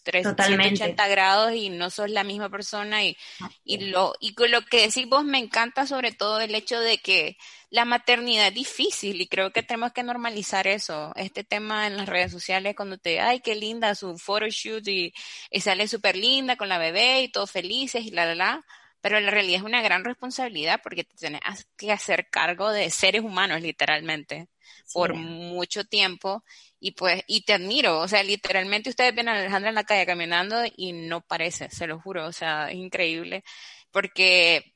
380 0.04 1.08
grados 1.08 1.52
y 1.52 1.70
no 1.70 1.90
sos 1.90 2.10
la 2.10 2.22
misma 2.24 2.48
persona 2.48 3.04
y, 3.04 3.16
y 3.64 3.78
lo 3.86 4.14
y 4.20 4.34
con 4.34 4.50
lo 4.50 4.62
que 4.62 4.82
decís 4.82 5.08
vos 5.08 5.24
me 5.24 5.38
encanta 5.38 5.86
sobre 5.86 6.12
todo 6.12 6.40
el 6.40 6.54
hecho 6.54 6.78
de 6.78 6.98
que 6.98 7.36
la 7.70 7.84
maternidad 7.84 8.48
es 8.48 8.54
difícil 8.54 9.20
y 9.20 9.26
creo 9.26 9.52
que 9.52 9.62
tenemos 9.62 9.92
que 9.92 10.02
normalizar 10.02 10.66
eso. 10.66 11.12
Este 11.16 11.44
tema 11.44 11.86
en 11.86 11.96
las 11.96 12.08
redes 12.08 12.30
sociales 12.30 12.76
cuando 12.76 12.98
te 12.98 13.20
ay 13.20 13.40
qué 13.40 13.54
linda 13.54 13.94
su 13.94 14.16
photoshoot 14.16 14.86
y, 14.86 15.12
y 15.50 15.60
sale 15.60 15.88
súper 15.88 16.16
linda 16.16 16.56
con 16.56 16.68
la 16.68 16.78
bebé 16.78 17.22
y 17.22 17.28
todos 17.28 17.50
felices 17.50 18.04
y 18.04 18.10
la 18.10 18.26
la 18.26 18.34
la 18.34 18.64
pero 19.00 19.20
la 19.20 19.30
realidad 19.30 19.58
es 19.60 19.64
una 19.64 19.82
gran 19.82 20.04
responsabilidad 20.04 20.80
porque 20.82 21.04
te 21.04 21.16
tienes 21.16 21.40
que 21.76 21.92
hacer 21.92 22.28
cargo 22.30 22.70
de 22.70 22.90
seres 22.90 23.22
humanos 23.22 23.62
literalmente 23.62 24.48
por 24.92 25.14
mucho 25.14 25.84
tiempo 25.84 26.44
y 26.80 26.92
pues, 26.92 27.22
y 27.26 27.44
te 27.44 27.54
admiro, 27.54 28.00
o 28.00 28.08
sea, 28.08 28.22
literalmente 28.22 28.90
ustedes 28.90 29.14
ven 29.14 29.28
a 29.28 29.32
Alejandra 29.32 29.70
en 29.70 29.74
la 29.74 29.84
calle 29.84 30.06
caminando 30.06 30.56
y 30.76 30.92
no 30.92 31.20
parece, 31.20 31.70
se 31.70 31.86
lo 31.86 32.00
juro, 32.00 32.26
o 32.26 32.32
sea, 32.32 32.70
es 32.70 32.76
increíble, 32.76 33.44
porque, 33.90 34.74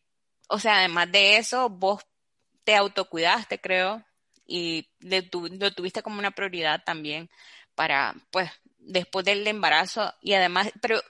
o 0.48 0.58
sea, 0.58 0.78
además 0.78 1.10
de 1.12 1.36
eso, 1.36 1.68
vos 1.68 2.02
te 2.64 2.76
autocuidaste, 2.76 3.60
creo, 3.60 4.04
y 4.46 4.88
le 5.00 5.28
lo 5.32 5.72
tuviste 5.72 6.02
como 6.02 6.18
una 6.18 6.32
prioridad 6.32 6.82
también 6.84 7.30
para, 7.74 8.14
pues, 8.30 8.50
después 8.78 9.24
del 9.24 9.46
embarazo 9.46 10.12
y 10.20 10.34
además, 10.34 10.72
pero 10.80 11.00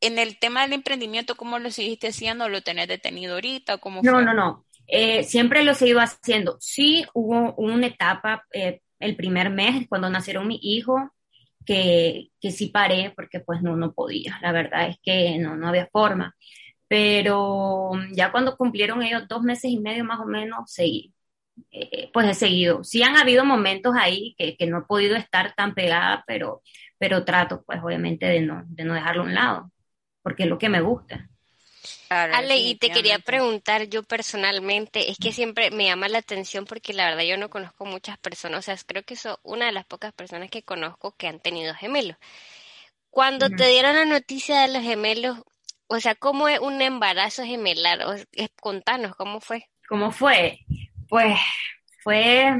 en 0.00 0.18
el 0.18 0.38
tema 0.38 0.62
del 0.62 0.74
emprendimiento, 0.74 1.34
¿cómo 1.34 1.58
lo 1.58 1.70
seguiste 1.70 2.08
haciendo? 2.08 2.48
¿Lo 2.48 2.62
tenés 2.62 2.88
detenido 2.88 3.34
ahorita? 3.34 3.78
¿Cómo 3.78 4.02
no, 4.02 4.20
no, 4.20 4.34
no. 4.34 4.66
Eh, 4.86 5.24
siempre 5.24 5.64
lo 5.64 5.72
he 5.72 5.86
ido 5.86 6.00
haciendo. 6.00 6.58
Sí 6.60 7.06
hubo 7.14 7.54
una 7.54 7.86
etapa, 7.86 8.44
eh, 8.52 8.82
el 9.00 9.16
primer 9.16 9.50
mes, 9.50 9.86
cuando 9.88 10.10
nacieron 10.10 10.48
mi 10.48 10.58
hijo, 10.62 11.10
que, 11.64 12.30
que 12.40 12.50
sí 12.50 12.68
paré 12.68 13.12
porque 13.16 13.40
pues 13.40 13.62
no, 13.62 13.76
no 13.76 13.92
podía. 13.92 14.38
La 14.42 14.52
verdad 14.52 14.88
es 14.88 14.98
que 15.02 15.38
no, 15.38 15.56
no 15.56 15.68
había 15.68 15.88
forma. 15.92 16.34
Pero 16.88 17.92
ya 18.12 18.30
cuando 18.32 18.56
cumplieron 18.56 19.02
ellos 19.02 19.24
dos 19.28 19.42
meses 19.42 19.70
y 19.70 19.80
medio 19.80 20.04
más 20.04 20.20
o 20.20 20.26
menos, 20.26 20.70
seguí. 20.70 21.14
Eh, 21.70 22.10
pues 22.12 22.28
he 22.28 22.34
seguido. 22.34 22.84
Sí 22.84 23.02
han 23.02 23.16
habido 23.16 23.44
momentos 23.44 23.94
ahí 23.98 24.34
que, 24.38 24.56
que, 24.56 24.66
no 24.66 24.78
he 24.80 24.82
podido 24.82 25.16
estar 25.16 25.54
tan 25.54 25.74
pegada, 25.74 26.24
pero, 26.26 26.62
pero 26.98 27.24
trato 27.24 27.62
pues 27.64 27.80
obviamente 27.82 28.26
de 28.26 28.40
no, 28.40 28.62
de 28.66 28.84
no 28.84 28.94
dejarlo 28.94 29.22
a 29.22 29.26
un 29.26 29.34
lado, 29.34 29.72
porque 30.22 30.44
es 30.44 30.48
lo 30.48 30.58
que 30.58 30.68
me 30.68 30.80
gusta. 30.80 31.28
Ale, 32.08 32.56
y 32.56 32.74
te 32.76 32.90
quería 32.90 33.18
preguntar 33.18 33.88
yo 33.88 34.02
personalmente, 34.02 35.10
es 35.10 35.18
que 35.18 35.32
siempre 35.32 35.70
me 35.70 35.84
llama 35.84 36.08
la 36.08 36.18
atención 36.18 36.64
porque 36.64 36.92
la 36.92 37.06
verdad 37.06 37.24
yo 37.24 37.36
no 37.36 37.50
conozco 37.50 37.84
muchas 37.84 38.18
personas, 38.18 38.60
o 38.60 38.62
sea, 38.62 38.76
creo 38.86 39.02
que 39.02 39.16
soy 39.16 39.34
una 39.42 39.66
de 39.66 39.72
las 39.72 39.84
pocas 39.84 40.12
personas 40.12 40.50
que 40.50 40.62
conozco 40.62 41.14
que 41.16 41.28
han 41.28 41.40
tenido 41.40 41.74
gemelos. 41.74 42.16
Cuando 43.10 43.48
te 43.48 43.68
dieron 43.68 43.94
la 43.94 44.04
noticia 44.04 44.62
de 44.62 44.72
los 44.72 44.82
gemelos, 44.82 45.38
o 45.86 46.00
sea, 46.00 46.14
¿cómo 46.14 46.48
es 46.48 46.58
un 46.58 46.80
embarazo 46.82 47.44
gemelar? 47.44 48.02
O, 48.06 48.14
contanos, 48.60 49.14
¿cómo 49.14 49.40
fue? 49.40 49.68
¿Cómo 49.88 50.10
fue? 50.10 50.60
Pues 51.08 51.38
fue, 52.02 52.56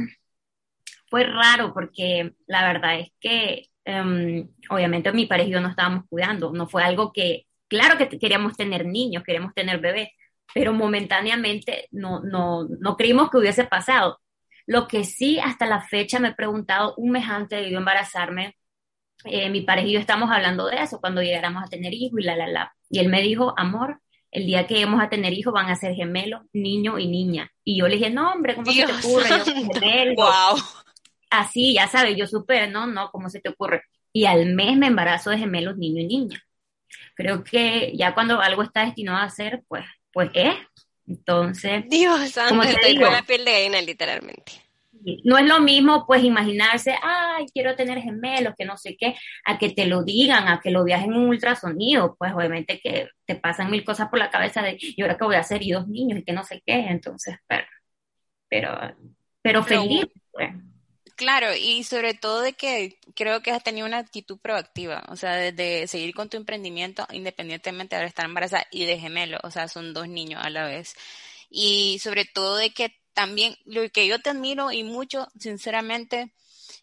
fue 1.11 1.25
raro 1.25 1.73
porque 1.75 2.33
la 2.47 2.67
verdad 2.67 3.01
es 3.01 3.13
que 3.19 3.69
em, 3.85 4.49
obviamente 4.71 5.13
mi 5.13 5.27
pareja 5.27 5.49
y 5.49 5.53
yo 5.53 5.61
no 5.61 5.71
estábamos 5.71 6.05
cuidando, 6.09 6.53
no 6.53 6.69
fue 6.69 6.85
algo 6.85 7.13
que 7.13 7.47
Claro 7.69 7.97
que 7.99 8.19
queríamos 8.19 8.57
tener 8.57 8.87
niños, 8.87 9.23
queríamos 9.25 9.55
tener 9.55 9.81
bebés, 9.81 10.11
pero 10.53 10.73
momentáneamente 10.73 11.89
no, 11.91 12.21
no, 12.21 12.69
no 12.79 12.97
creímos 12.97 13.31
que 13.31 13.39
hubiese 13.39 13.65
pasado. 13.65 14.21
Lo 14.67 14.87
que 14.89 15.05
sí 15.05 15.39
hasta 15.41 15.67
la 15.67 15.81
fecha 15.81 16.19
me 16.19 16.29
he 16.29 16.35
preguntado 16.35 16.95
un 16.97 17.11
mes 17.11 17.29
antes 17.29 17.61
de 17.61 17.71
yo 17.71 17.79
embarazarme, 17.79 18.57
eh, 19.25 19.49
mi 19.51 19.63
pareja 19.63 19.89
y 19.89 19.93
yo 19.93 20.01
estamos 20.01 20.31
hablando 20.31 20.67
de 20.67 20.77
eso, 20.77 21.01
cuando 21.01 21.23
llegáramos 21.23 21.63
a 21.65 21.69
tener 21.69 21.93
hijos 21.95 22.21
y 22.21 22.25
la, 22.25 22.37
la, 22.37 22.47
la. 22.47 22.75
Y 22.91 22.99
él 22.99 23.09
me 23.09 23.23
dijo, 23.23 23.55
amor, 23.57 24.01
el 24.31 24.47
día 24.47 24.67
que 24.67 24.75
lleguemos 24.75 25.03
a 25.03 25.09
tener 25.09 25.33
hijos 25.33 25.53
van 25.53 25.71
a 25.71 25.77
ser 25.77 25.95
gemelos, 25.95 26.43
niño 26.53 26.99
y 26.99 27.09
niña. 27.09 27.51
Y 27.63 27.79
yo 27.79 27.89
le 27.89 27.97
dije, 27.97 28.11
no, 28.11 28.33
hombre, 28.33 28.55
¿cómo 28.55 28.71
se 28.71 28.85
te 28.85 28.93
ocurre? 28.93 29.29
Yo, 29.29 30.15
wow. 30.17 30.59
Así, 31.31 31.75
ya 31.75 31.89
sabes, 31.89 32.17
yo 32.17 32.27
supe, 32.27 32.67
no, 32.69 32.87
no, 32.87 33.11
¿cómo 33.11 33.29
se 33.29 33.41
te 33.41 33.49
ocurre? 33.49 33.83
Y 34.13 34.27
al 34.27 34.55
mes 34.55 34.77
me 34.77 34.87
embarazo 34.87 35.31
de 35.31 35.39
gemelos, 35.39 35.77
niño 35.77 36.01
y 36.01 36.07
niña 36.07 36.45
creo 37.15 37.45
que 37.45 37.93
ya 37.97 38.15
cuando 38.15 38.41
algo 38.41 38.63
está 38.63 38.85
destinado 38.85 39.19
a 39.19 39.31
ser, 39.31 39.63
pues, 39.69 39.85
pues 40.13 40.31
es. 40.35 40.55
Entonces, 41.07 41.85
Dios 41.89 42.31
santo, 42.31 42.63
te 42.81 42.89
digo, 42.89 43.09
la 43.11 43.23
piel 43.23 43.45
de 43.45 43.53
gallina 43.53 43.81
literalmente. 43.81 44.53
No 45.23 45.37
es 45.37 45.45
lo 45.45 45.61
mismo, 45.61 46.07
pues, 46.07 46.25
imaginarse, 46.25 46.97
ay, 47.03 47.45
quiero 47.53 47.77
tener 47.77 48.01
gemelos, 48.01 48.55
que 48.57 48.65
no 48.65 48.79
sé 48.79 48.97
qué, 48.99 49.15
a 49.45 49.59
que 49.59 49.71
te 49.71 49.85
lo 49.85 50.03
digan, 50.03 50.49
a 50.49 50.61
que 50.61 50.71
lo 50.71 50.83
viajen 50.83 51.13
en 51.13 51.19
un 51.19 51.29
ultrasonido, 51.29 52.17
pues 52.19 52.33
obviamente 52.33 52.81
que 52.83 53.09
te 53.27 53.35
pasan 53.35 53.71
mil 53.71 53.85
cosas 53.85 54.09
por 54.09 54.19
la 54.19 54.31
cabeza 54.31 54.63
de, 54.63 54.79
y 54.81 55.03
ahora 55.03 55.19
que 55.19 55.25
voy 55.25 55.37
a 55.37 55.41
hacer, 55.41 55.63
y 55.63 55.73
dos 55.73 55.87
niños, 55.89 56.21
y 56.21 56.25
que 56.25 56.33
no 56.33 56.43
sé 56.43 56.63
qué, 56.65 56.87
entonces, 56.89 57.37
pero, 57.47 57.67
pero, 58.49 58.97
pero 59.43 59.63
feliz, 59.63 60.07
pues. 60.33 60.51
Claro, 61.17 61.55
y 61.55 61.85
sobre 61.85 62.15
todo 62.15 62.41
de 62.41 62.55
que 62.55 62.99
creo 63.15 63.41
que 63.41 63.53
has 63.53 63.63
tenido 63.63 63.87
una 63.87 63.99
actitud 63.99 64.37
proactiva, 64.39 65.05
o 65.09 65.17
sea, 65.17 65.35
de, 65.37 65.87
seguir 65.87 66.13
con 66.13 66.29
tu 66.29 66.37
emprendimiento 66.37 67.07
independientemente 67.13 67.97
de 67.97 68.05
estar 68.07 68.25
embarazada 68.25 68.67
y 68.73 68.85
de 68.85 68.99
gemelo, 68.99 69.39
o 69.45 69.51
sea, 69.51 69.69
son 69.69 69.95
dos 69.95 70.09
niños 70.09 70.41
a 70.45 70.51
la 70.51 70.65
vez. 70.67 70.95
Y 71.51 72.01
sobre 72.01 72.25
todo 72.25 72.57
de 72.57 72.71
que 72.73 72.99
también 73.13 73.57
lo 73.65 73.89
que 73.91 74.09
yo 74.09 74.21
te 74.21 74.31
admiro 74.31 74.73
y 74.73 74.83
mucho, 74.83 75.29
sinceramente, 75.39 76.33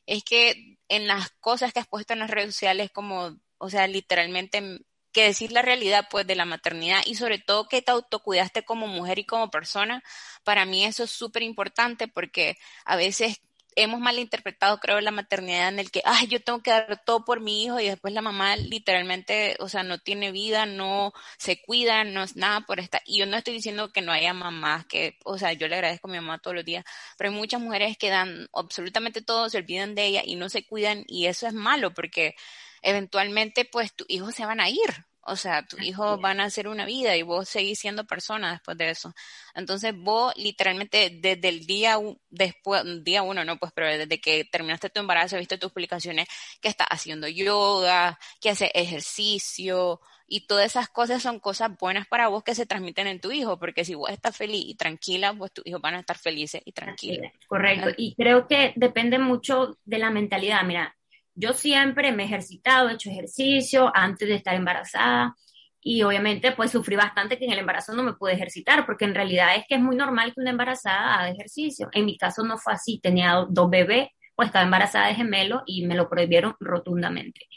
es 0.06 0.24
que 0.24 0.78
en 0.88 1.08
las 1.08 1.32
cosas 1.42 1.74
que 1.74 1.80
has 1.80 1.88
puesto 1.88 2.14
en 2.14 2.20
las 2.20 2.30
redes 2.32 2.56
sociales, 2.56 2.90
como, 2.92 3.38
o 3.58 3.70
sea, 3.70 3.88
literalmente 3.88 4.82
que 5.12 5.24
decir 5.26 5.52
la 5.52 5.62
realidad 5.62 6.08
pues 6.10 6.26
de 6.28 6.36
la 6.36 6.46
maternidad 6.46 7.02
y 7.06 7.16
sobre 7.16 7.40
todo 7.40 7.68
que 7.68 7.82
te 7.82 7.92
autocuidaste 7.92 8.64
como 8.64 8.88
mujer 8.88 9.20
y 9.20 9.26
como 9.26 9.52
persona, 9.52 10.04
para 10.44 10.66
mí 10.66 10.86
eso 10.86 11.04
es 11.04 11.12
súper 11.12 11.44
importante 11.44 12.08
porque 12.08 12.58
a 12.86 12.96
veces 12.96 13.42
hemos 13.75 14.00
malinterpretado, 14.00 14.80
creo, 14.80 15.01
la 15.01 15.12
maternidad 15.12 15.70
en 15.70 15.80
el 15.80 15.92
que, 15.92 16.01
ay, 16.06 16.28
yo 16.28 16.42
tengo 16.42 16.62
que 16.62 16.72
dar 16.72 17.04
todo 17.06 17.25
por 17.25 17.40
mi 17.42 17.63
hijo 17.63 17.80
y 17.80 17.88
después 17.88 18.13
la 18.13 18.22
mamá 18.22 18.56
literalmente, 18.56 19.56
o 19.60 19.70
sea, 19.70 19.84
no 19.84 20.00
tiene 20.00 20.32
vida, 20.32 20.66
no 20.66 21.13
se 21.38 21.62
cuida, 21.62 22.04
no 22.04 22.24
es 22.24 22.36
nada 22.36 22.62
por 22.62 22.80
esta. 22.80 23.01
Y 23.06 23.20
yo 23.20 23.25
no 23.25 23.38
estoy 23.38 23.54
diciendo 23.54 23.92
que 23.92 24.01
no 24.01 24.12
haya 24.12 24.34
mamás 24.34 24.86
que, 24.86 25.18
o 25.24 25.38
sea, 25.38 25.54
yo 25.54 25.68
le 25.68 25.75
agradezco 25.75 26.08
a 26.08 26.12
mi 26.12 26.18
mamá 26.18 26.40
todos 26.40 26.56
los 26.56 26.66
días, 26.66 26.86
pero 27.18 27.30
hay 27.30 27.36
muchas 27.36 27.62
mujeres 27.62 27.98
que 27.98 28.10
dan 28.10 28.48
absolutamente 28.54 29.22
todo, 29.22 29.50
se 29.50 29.58
olvidan 29.58 29.96
de 29.96 30.06
ella 30.06 30.22
y 30.25 30.36
no 30.36 30.50
se 30.50 30.66
cuidan 30.66 31.04
y 31.08 31.28
eso 31.28 31.48
es 31.48 31.54
malo 31.54 31.94
porque 31.94 32.36
eventualmente 32.82 33.66
pues 33.66 33.94
tus 33.94 34.10
hijos 34.10 34.36
se 34.36 34.46
van 34.46 34.60
a 34.60 34.70
ir, 34.70 35.06
o 35.24 35.36
sea, 35.36 35.63
tus 35.66 35.82
hijos 35.82 36.20
van 36.20 36.40
a 36.40 36.46
hacer 36.46 36.68
una 36.68 36.86
vida 36.86 37.16
y 37.16 37.22
vos 37.22 37.48
seguís 37.48 37.80
siendo 37.80 38.06
persona 38.06 38.51
después 38.51 38.78
de 38.78 38.90
eso. 38.90 39.13
Entonces 39.54 39.94
vos 39.96 40.34
literalmente 40.36 41.10
desde 41.22 41.50
el 41.50 41.66
día 41.66 41.98
después, 42.30 42.84
día 43.04 43.22
uno, 43.22 43.46
no, 43.46 43.58
pues, 43.58 43.72
pero 43.74 43.88
desde 43.88 44.20
que 44.20 44.46
terminaste 44.46 44.90
tu 44.90 45.00
embarazo, 45.00 45.38
viste 45.38 45.58
tus 45.58 45.72
publicaciones 45.72 46.28
que 46.60 46.70
estás 46.70 46.88
haciendo 46.90 47.28
yoga, 47.28 48.18
que 48.40 48.50
haces 48.50 48.72
ejercicio 48.74 50.01
y 50.28 50.48
todas 50.48 50.66
esas 50.66 50.88
cosas 50.88 51.22
son 51.22 51.40
cosas 51.40 51.72
buenas 51.78 52.08
para 52.08 52.30
vos 52.30 52.42
que 52.42 52.56
se 52.56 52.66
transmiten 52.66 53.06
en 53.06 53.20
tu 53.20 53.32
hijo, 53.32 53.60
porque 53.60 53.84
si 53.84 53.96
vos 53.96 54.10
estás 54.10 54.36
feliz 54.36 54.63
y 54.66 54.75
tranquila, 54.75 55.34
pues 55.34 55.51
tus 55.51 55.68
hijos 55.68 55.82
van 55.82 55.96
a 55.96 56.00
estar 56.00 56.18
felices 56.18 56.62
y 56.63 56.72
tranquilos. 56.72 57.32
Correcto. 57.48 57.90
Y 57.98 58.16
creo 58.16 58.48
que 58.48 58.72
depende 58.78 59.20
mucho 59.20 59.78
de 59.84 59.98
la 59.98 60.10
mentalidad. 60.10 60.63
Mira, 60.63 60.96
yo 61.36 61.54
siempre 61.54 62.12
me 62.12 62.24
he 62.24 62.26
ejercitado, 62.26 62.90
he 62.90 62.94
hecho 62.94 63.10
ejercicio 63.10 63.92
antes 63.94 64.28
de 64.28 64.36
estar 64.36 64.56
embarazada 64.56 65.36
y 65.84 66.04
obviamente 66.04 66.52
pues 66.52 66.72
sufrí 66.72 66.96
bastante 66.96 67.38
que 67.38 67.46
en 67.46 67.54
el 67.54 67.60
embarazo 67.60 67.94
no 67.94 68.04
me 68.04 68.14
pude 68.14 68.34
ejercitar 68.34 68.86
porque 68.86 69.06
en 69.06 69.16
realidad 69.16 69.56
es 69.56 69.66
que 69.68 69.76
es 69.76 69.82
muy 69.82 69.96
normal 69.96 70.34
que 70.34 70.42
una 70.42 70.52
embarazada 70.52 71.16
haga 71.16 71.30
ejercicio. 71.32 71.90
En 71.94 72.06
mi 72.06 72.18
caso 72.18 72.44
no 72.44 72.58
fue 72.58 72.74
así, 72.74 73.00
tenía 73.02 73.46
dos 73.50 73.70
bebés, 73.70 74.10
pues 74.36 74.48
estaba 74.48 74.66
embarazada 74.66 75.08
de 75.08 75.16
gemelo 75.16 75.64
y 75.66 75.86
me 75.86 75.96
lo 75.96 76.10
prohibieron 76.10 76.56
rotundamente. 76.60 77.48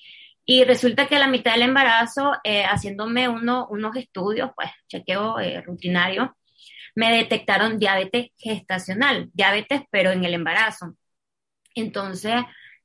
Y 0.47 0.65
resulta 0.65 1.07
que 1.07 1.17
a 1.17 1.19
la 1.19 1.29
mitad 1.29 1.53
del 1.53 1.63
embarazo, 1.63 2.33
eh, 2.45 2.65
haciéndome 2.65 3.29
uno, 3.29 3.67
unos 3.71 3.97
estudios, 3.97 4.51
pues 4.55 4.71
chequeo 4.89 5.39
eh, 5.41 5.63
rutinario, 5.63 6.37
me 6.95 7.13
detectaron 7.17 7.79
diabetes 7.79 8.29
gestacional, 8.37 9.31
diabetes 9.33 9.83
pero 9.91 10.11
en 10.13 10.25
el 10.25 10.35
embarazo. 10.35 10.95
Entonces, 11.75 12.35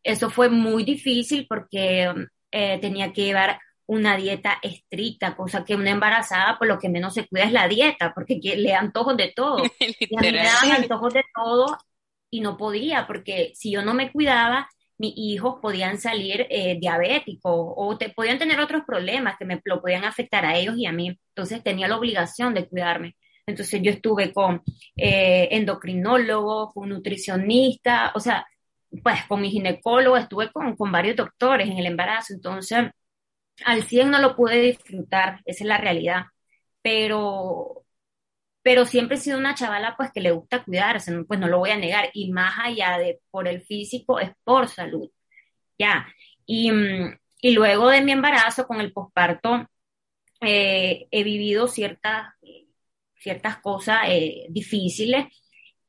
eso 0.03 0.29
fue 0.29 0.50
muy 0.50 0.84
difícil 0.84 1.46
porque 1.48 2.13
eh, 2.51 2.79
tenía 2.79 3.13
que 3.13 3.24
llevar 3.24 3.60
una 3.86 4.15
dieta 4.18 4.60
estricta, 4.62 5.36
cosa 5.36 5.65
que 5.65 5.75
una 5.75 5.89
embarazada, 5.89 6.60
por 6.60 6.68
lo 6.68 6.77
que 6.77 6.89
menos 6.89 7.13
se 7.15 7.27
cuida 7.27 7.46
es 7.46 7.51
la 7.51 7.68
dieta, 7.68 8.13
porque 8.13 8.39
le 8.39 8.74
antojos 8.75 9.18
de 9.18 9.34
todo. 9.36 9.63
y 9.79 10.15
a 10.15 10.22
mí 10.22 10.32
me 10.32 10.44
daban 10.44 10.72
antojos 10.84 11.13
de 11.13 11.24
todo 11.34 11.77
y 12.29 12.41
no 12.41 12.56
podía, 12.56 13.08
porque 13.08 13.51
si 13.56 13.72
yo 13.72 13.82
no 13.82 13.96
me 13.96 14.12
cuidaba, 14.12 14.70
mis 15.00 15.13
hijos 15.15 15.56
podían 15.62 15.98
salir 15.98 16.46
eh, 16.50 16.77
diabéticos 16.79 17.51
o 17.53 17.98
te, 17.98 18.10
podían 18.10 18.38
tener 18.38 18.60
otros 18.60 18.84
problemas 18.86 19.38
que 19.39 19.46
me 19.46 19.60
lo 19.63 19.82
podían 19.82 20.03
afectar 20.03 20.46
a 20.46 20.58
ellos 20.58 20.75
y 20.77 20.86
a 20.86 20.91
mí. 20.91 21.18
Entonces 21.29 21.63
tenía 21.63 21.88
la 21.88 21.98
obligación 21.98 22.53
de 22.53 22.68
cuidarme. 22.68 23.15
Entonces 23.48 23.82
yo 23.82 23.91
estuve 23.91 24.32
con 24.34 24.62
eh, 24.96 25.48
endocrinólogo, 25.51 26.72
con 26.74 26.89
nutricionista, 26.89 28.12
o 28.13 28.20
sea, 28.20 28.46
pues 29.03 29.24
con 29.27 29.41
mi 29.41 29.51
ginecólogo, 29.51 30.17
estuve 30.17 30.51
con, 30.51 30.75
con 30.75 30.91
varios 30.91 31.15
doctores 31.15 31.69
en 31.69 31.77
el 31.77 31.86
embarazo, 31.88 32.34
entonces 32.34 32.89
al 33.65 33.84
100 33.84 34.12
no 34.12 34.19
lo 34.22 34.36
pude 34.36 34.62
disfrutar, 34.62 35.41
esa 35.46 35.63
es 35.63 35.67
la 35.67 35.77
realidad, 35.77 36.24
pero, 36.81 37.86
pero 38.62 38.86
siempre 38.86 39.17
he 39.17 39.19
sido 39.19 39.38
una 39.38 39.55
chavala 39.55 39.96
pues 39.98 40.12
que 40.13 40.22
le 40.22 40.31
gusta 40.31 40.63
cuidarse, 40.63 41.24
pues 41.25 41.39
no 41.39 41.48
lo 41.48 41.60
voy 41.60 41.72
a 41.72 41.77
negar, 41.77 42.10
y 42.13 42.31
más 42.31 42.55
allá 42.63 42.98
de 42.98 43.22
por 43.31 43.48
el 43.48 43.62
físico, 43.63 44.19
es 44.19 44.31
por 44.43 44.67
salud, 44.69 45.10
ya, 45.77 46.08
y, 46.46 46.72
y 47.41 47.51
luego 47.53 47.89
de 47.89 48.01
mi 48.01 48.12
embarazo 48.13 48.67
con 48.67 48.81
el 48.81 48.93
posparto, 48.93 49.67
eh, 50.41 51.08
he 51.12 51.24
vivido 51.24 51.67
ciertas, 51.67 52.34
ciertas 53.15 53.58
cosas 53.58 54.03
eh, 54.08 54.48
difíciles, 54.50 55.25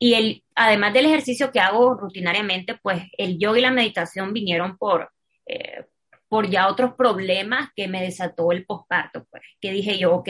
y 0.03 0.15
el, 0.15 0.43
además 0.55 0.93
del 0.93 1.05
ejercicio 1.05 1.51
que 1.51 1.59
hago 1.59 1.93
rutinariamente, 1.93 2.75
pues 2.81 3.03
el 3.19 3.37
yoga 3.37 3.59
y 3.59 3.61
la 3.61 3.69
meditación 3.69 4.33
vinieron 4.33 4.75
por, 4.75 5.11
eh, 5.45 5.85
por 6.27 6.49
ya 6.49 6.67
otros 6.69 6.95
problemas 6.95 7.69
que 7.75 7.87
me 7.87 8.01
desató 8.01 8.51
el 8.51 8.65
posparto, 8.65 9.27
pues, 9.29 9.43
que 9.61 9.71
dije 9.71 9.99
yo, 9.99 10.15
ok, 10.15 10.29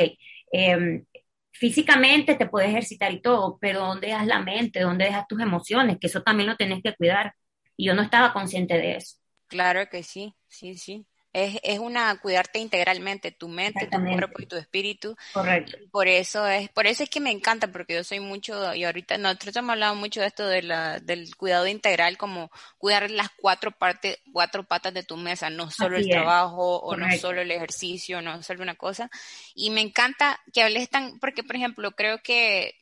em, 0.51 1.05
físicamente 1.53 2.35
te 2.35 2.47
puedes 2.47 2.69
ejercitar 2.69 3.13
y 3.13 3.21
todo, 3.21 3.57
pero 3.61 3.79
¿dónde 3.79 4.07
dejas 4.07 4.27
la 4.27 4.41
mente? 4.41 4.81
¿Dónde 4.81 5.05
dejas 5.05 5.25
tus 5.29 5.39
emociones? 5.39 5.99
Que 6.01 6.07
eso 6.07 6.21
también 6.21 6.49
lo 6.49 6.57
tenés 6.57 6.83
que 6.83 6.93
cuidar. 6.93 7.33
Y 7.77 7.85
yo 7.85 7.93
no 7.93 8.01
estaba 8.01 8.33
consciente 8.33 8.73
de 8.73 8.97
eso. 8.97 9.19
Claro 9.47 9.87
que 9.89 10.03
sí, 10.03 10.35
sí, 10.49 10.75
sí. 10.75 11.05
Es, 11.33 11.59
es 11.63 11.79
una 11.79 12.17
cuidarte 12.19 12.59
integralmente, 12.59 13.31
tu 13.31 13.47
mente, 13.47 13.87
tu 13.87 13.97
cuerpo 14.03 14.41
y 14.41 14.45
tu 14.45 14.57
espíritu. 14.57 15.15
Correcto. 15.33 15.77
Por 15.91 16.07
eso 16.07 16.45
es, 16.47 16.69
por 16.69 16.87
eso 16.87 17.03
es 17.03 17.09
que 17.09 17.19
me 17.19 17.31
encanta, 17.31 17.67
porque 17.67 17.93
yo 17.93 18.03
soy 18.03 18.19
mucho, 18.19 18.73
y 18.75 18.83
ahorita 18.83 19.17
nosotros 19.17 19.55
hemos 19.55 19.71
hablado 19.71 19.95
mucho 19.95 20.21
de 20.21 20.27
esto 20.27 20.47
de 20.47 20.61
la, 20.61 20.99
del 20.99 21.35
cuidado 21.35 21.67
integral, 21.67 22.17
como 22.17 22.51
cuidar 22.77 23.09
las 23.11 23.29
cuatro 23.29 23.71
partes, 23.71 24.19
cuatro 24.33 24.63
patas 24.63 24.93
de 24.93 25.03
tu 25.03 25.15
mesa, 25.15 25.49
no 25.49 25.71
solo 25.71 25.97
el 25.97 26.09
trabajo, 26.09 26.79
o 26.79 26.95
no 26.97 27.07
solo 27.17 27.41
el 27.41 27.51
ejercicio, 27.51 28.21
no 28.21 28.43
solo 28.43 28.63
una 28.63 28.75
cosa. 28.75 29.09
Y 29.55 29.69
me 29.69 29.81
encanta 29.81 30.39
que 30.51 30.63
hables 30.63 30.89
tan, 30.89 31.19
porque 31.19 31.43
por 31.43 31.55
ejemplo, 31.55 31.91
creo 31.91 32.21
que 32.21 32.80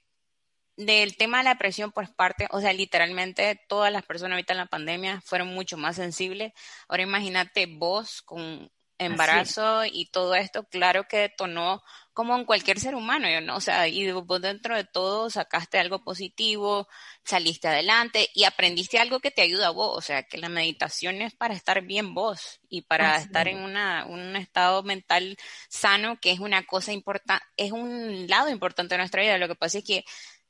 del 0.79 1.17
tema 1.17 1.39
de 1.39 1.43
la 1.43 1.49
depresión 1.51 1.91
por 1.91 2.13
parte, 2.15 2.47
o 2.51 2.61
sea, 2.61 2.71
literalmente 2.71 3.59
todas 3.67 3.91
las 3.91 4.05
personas 4.05 4.35
ahorita 4.35 4.53
en 4.53 4.59
la 4.59 4.65
pandemia 4.65 5.21
fueron 5.25 5.49
mucho 5.49 5.75
más 5.77 5.97
sensibles. 5.97 6.53
Ahora 6.87 7.03
imagínate 7.03 7.65
vos 7.65 8.21
con 8.21 8.71
embarazo 8.97 9.83
y 9.85 10.05
todo 10.11 10.35
esto, 10.35 10.65
claro 10.65 11.07
que 11.07 11.17
detonó 11.17 11.81
como 12.13 12.35
en 12.37 12.43
cualquier 12.43 12.79
ser 12.79 12.95
humano, 12.95 13.27
¿no? 13.41 13.55
O 13.55 13.61
sea, 13.61 13.87
y 13.87 14.11
vos 14.11 14.41
dentro 14.41 14.75
de 14.75 14.83
todo 14.83 15.29
sacaste 15.29 15.79
algo 15.79 16.03
positivo, 16.03 16.87
saliste 17.23 17.69
adelante 17.69 18.29
y 18.33 18.43
aprendiste 18.43 18.99
algo 18.99 19.21
que 19.21 19.31
te 19.31 19.41
ayuda 19.41 19.67
a 19.67 19.71
vos, 19.71 19.97
o 19.97 20.01
sea, 20.01 20.23
que 20.23 20.37
la 20.37 20.49
meditación 20.49 21.21
es 21.21 21.33
para 21.33 21.53
estar 21.53 21.81
bien 21.81 22.13
vos 22.13 22.59
y 22.69 22.81
para 22.81 23.17
estar 23.17 23.47
en 23.47 23.59
una, 23.59 24.05
un 24.05 24.35
estado 24.35 24.83
mental 24.83 25.37
sano, 25.69 26.19
que 26.19 26.31
es 26.31 26.39
una 26.39 26.65
cosa 26.65 26.91
importante, 26.91 27.45
es 27.55 27.71
un 27.71 28.27
lado 28.27 28.49
importante 28.49 28.95
de 28.95 28.99
nuestra 28.99 29.21
vida. 29.21 29.37
Lo 29.37 29.47
que 29.47 29.55
pasa 29.55 29.77
es 29.77 29.85
que 29.85 30.03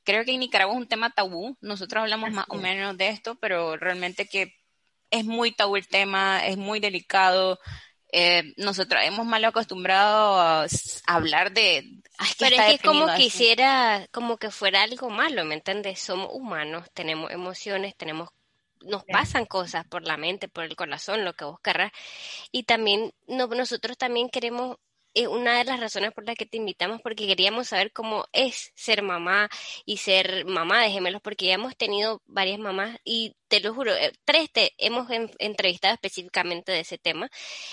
creo 0.04 0.24
que 0.24 0.32
en 0.32 0.40
Nicaragua 0.40 0.74
es 0.74 0.80
un 0.80 0.88
tema 0.88 1.10
tabú. 1.10 1.56
Nosotros 1.60 2.02
hablamos 2.02 2.30
más 2.30 2.46
o 2.48 2.56
menos 2.56 2.96
de 2.96 3.08
esto, 3.08 3.36
pero 3.36 3.76
realmente 3.76 4.26
que 4.26 4.54
es 5.10 5.24
muy 5.24 5.52
tabú 5.52 5.76
el 5.76 5.88
tema, 5.88 6.46
es 6.46 6.56
muy 6.56 6.80
delicado. 6.80 7.58
Eh, 8.12 8.54
nosotros 8.56 9.02
hemos 9.04 9.26
mal 9.26 9.44
acostumbrado 9.44 10.40
a, 10.40 10.66
hablar 11.06 11.52
de... 11.52 11.84
pero 12.38 12.56
es 12.56 12.78
que 12.80 12.86
como 12.86 13.06
quisiera, 13.14 14.06
como 14.10 14.36
que 14.36 14.50
fuera 14.50 14.82
algo 14.82 15.10
malo, 15.10 15.44
¿me 15.44 15.54
entiendes? 15.54 16.00
Somos 16.00 16.28
humanos, 16.32 16.88
tenemos 16.92 17.30
emociones, 17.30 17.96
tenemos 17.96 18.30
nos 18.82 19.04
pasan 19.04 19.44
cosas 19.44 19.86
por 19.86 20.06
la 20.06 20.16
mente, 20.16 20.48
por 20.48 20.64
el 20.64 20.74
corazón, 20.74 21.24
lo 21.24 21.34
que 21.34 21.44
vos 21.44 21.60
querrás. 21.60 21.92
Y 22.50 22.62
también 22.62 23.12
nosotros 23.28 23.98
también 23.98 24.30
queremos 24.30 24.78
es 25.14 25.26
una 25.26 25.58
de 25.58 25.64
las 25.64 25.80
razones 25.80 26.12
por 26.12 26.26
las 26.26 26.36
que 26.36 26.46
te 26.46 26.56
invitamos, 26.56 27.00
porque 27.02 27.26
queríamos 27.26 27.68
saber 27.68 27.92
cómo 27.92 28.26
es 28.32 28.72
ser 28.74 29.02
mamá 29.02 29.48
y 29.84 29.98
ser 29.98 30.44
mamá 30.46 30.82
de 30.82 30.90
gemelos, 30.90 31.20
porque 31.22 31.46
ya 31.46 31.54
hemos 31.54 31.76
tenido 31.76 32.22
varias 32.26 32.58
mamás 32.58 32.98
y 33.04 33.34
te 33.48 33.60
lo 33.60 33.74
juro, 33.74 33.94
eh, 33.94 34.12
tres 34.24 34.50
te 34.52 34.72
hemos 34.78 35.08
entrevistado 35.38 35.94
específicamente 35.94 36.72
de 36.72 36.80
ese 36.80 36.98
tema 36.98 37.28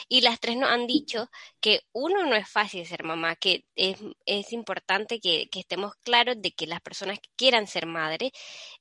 y 0.09 0.21
las 0.21 0.39
tres 0.39 0.57
nos 0.57 0.69
han 0.69 0.87
dicho 0.87 1.29
que 1.61 1.81
uno 1.93 2.25
no 2.25 2.35
es 2.35 2.49
fácil 2.49 2.85
ser 2.87 3.03
mamá, 3.03 3.35
que 3.35 3.65
es, 3.75 3.97
es 4.25 4.53
importante 4.53 5.19
que, 5.19 5.47
que, 5.49 5.59
estemos 5.59 5.93
claros 6.03 6.41
de 6.41 6.51
que 6.51 6.67
las 6.67 6.81
personas 6.81 7.19
que 7.19 7.29
quieran 7.35 7.67
ser 7.67 7.85
madre 7.85 8.31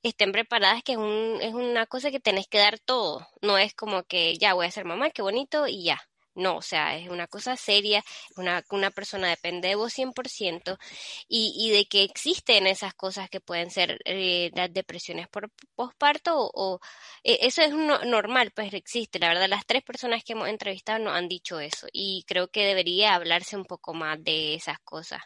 estén 0.03 0.31
preparadas, 0.31 0.83
que 0.83 0.93
es, 0.93 0.97
un, 0.97 1.39
es 1.41 1.53
una 1.53 1.85
cosa 1.85 2.11
que 2.11 2.19
tenés 2.19 2.47
que 2.47 2.57
dar 2.59 2.79
todo, 2.79 3.27
no 3.41 3.57
es 3.57 3.73
como 3.75 4.03
que 4.03 4.37
ya 4.37 4.53
voy 4.53 4.65
a 4.67 4.71
ser 4.71 4.85
mamá, 4.85 5.11
qué 5.11 5.21
bonito 5.21 5.67
y 5.67 5.83
ya 5.83 6.01
no, 6.37 6.57
o 6.57 6.61
sea, 6.61 6.95
es 6.97 7.09
una 7.09 7.27
cosa 7.27 7.55
seria, 7.57 8.03
una, 8.37 8.63
una 8.71 8.91
persona 8.91 9.29
depende 9.29 9.69
de 9.69 9.75
vos 9.75 9.93
100% 9.93 10.77
y, 11.27 11.53
y 11.57 11.71
de 11.71 11.85
que 11.87 12.03
existen 12.03 12.67
esas 12.67 12.93
cosas 12.93 13.29
que 13.29 13.41
pueden 13.41 13.71
ser 13.71 13.99
eh, 14.05 14.51
las 14.55 14.71
depresiones 14.73 15.27
por 15.29 15.51
posparto 15.75 16.33
o, 16.53 16.79
e, 17.23 17.39
eso 17.41 17.61
es 17.61 17.71
normal, 17.73 18.51
pues 18.55 18.73
existe. 18.73 19.19
La 19.19 19.29
verdad, 19.29 19.47
las 19.49 19.65
tres 19.65 19.83
personas 19.83 20.23
que 20.23 20.33
hemos 20.33 20.49
entrevistado 20.49 20.99
nos 20.99 21.15
han 21.15 21.27
dicho 21.27 21.59
eso 21.59 21.87
y 21.91 22.23
creo 22.27 22.49
que 22.49 22.65
debería 22.65 23.15
hablarse 23.15 23.55
un 23.57 23.65
poco 23.65 23.93
más 23.93 24.23
de 24.23 24.55
esas 24.55 24.79
cosas. 24.79 25.21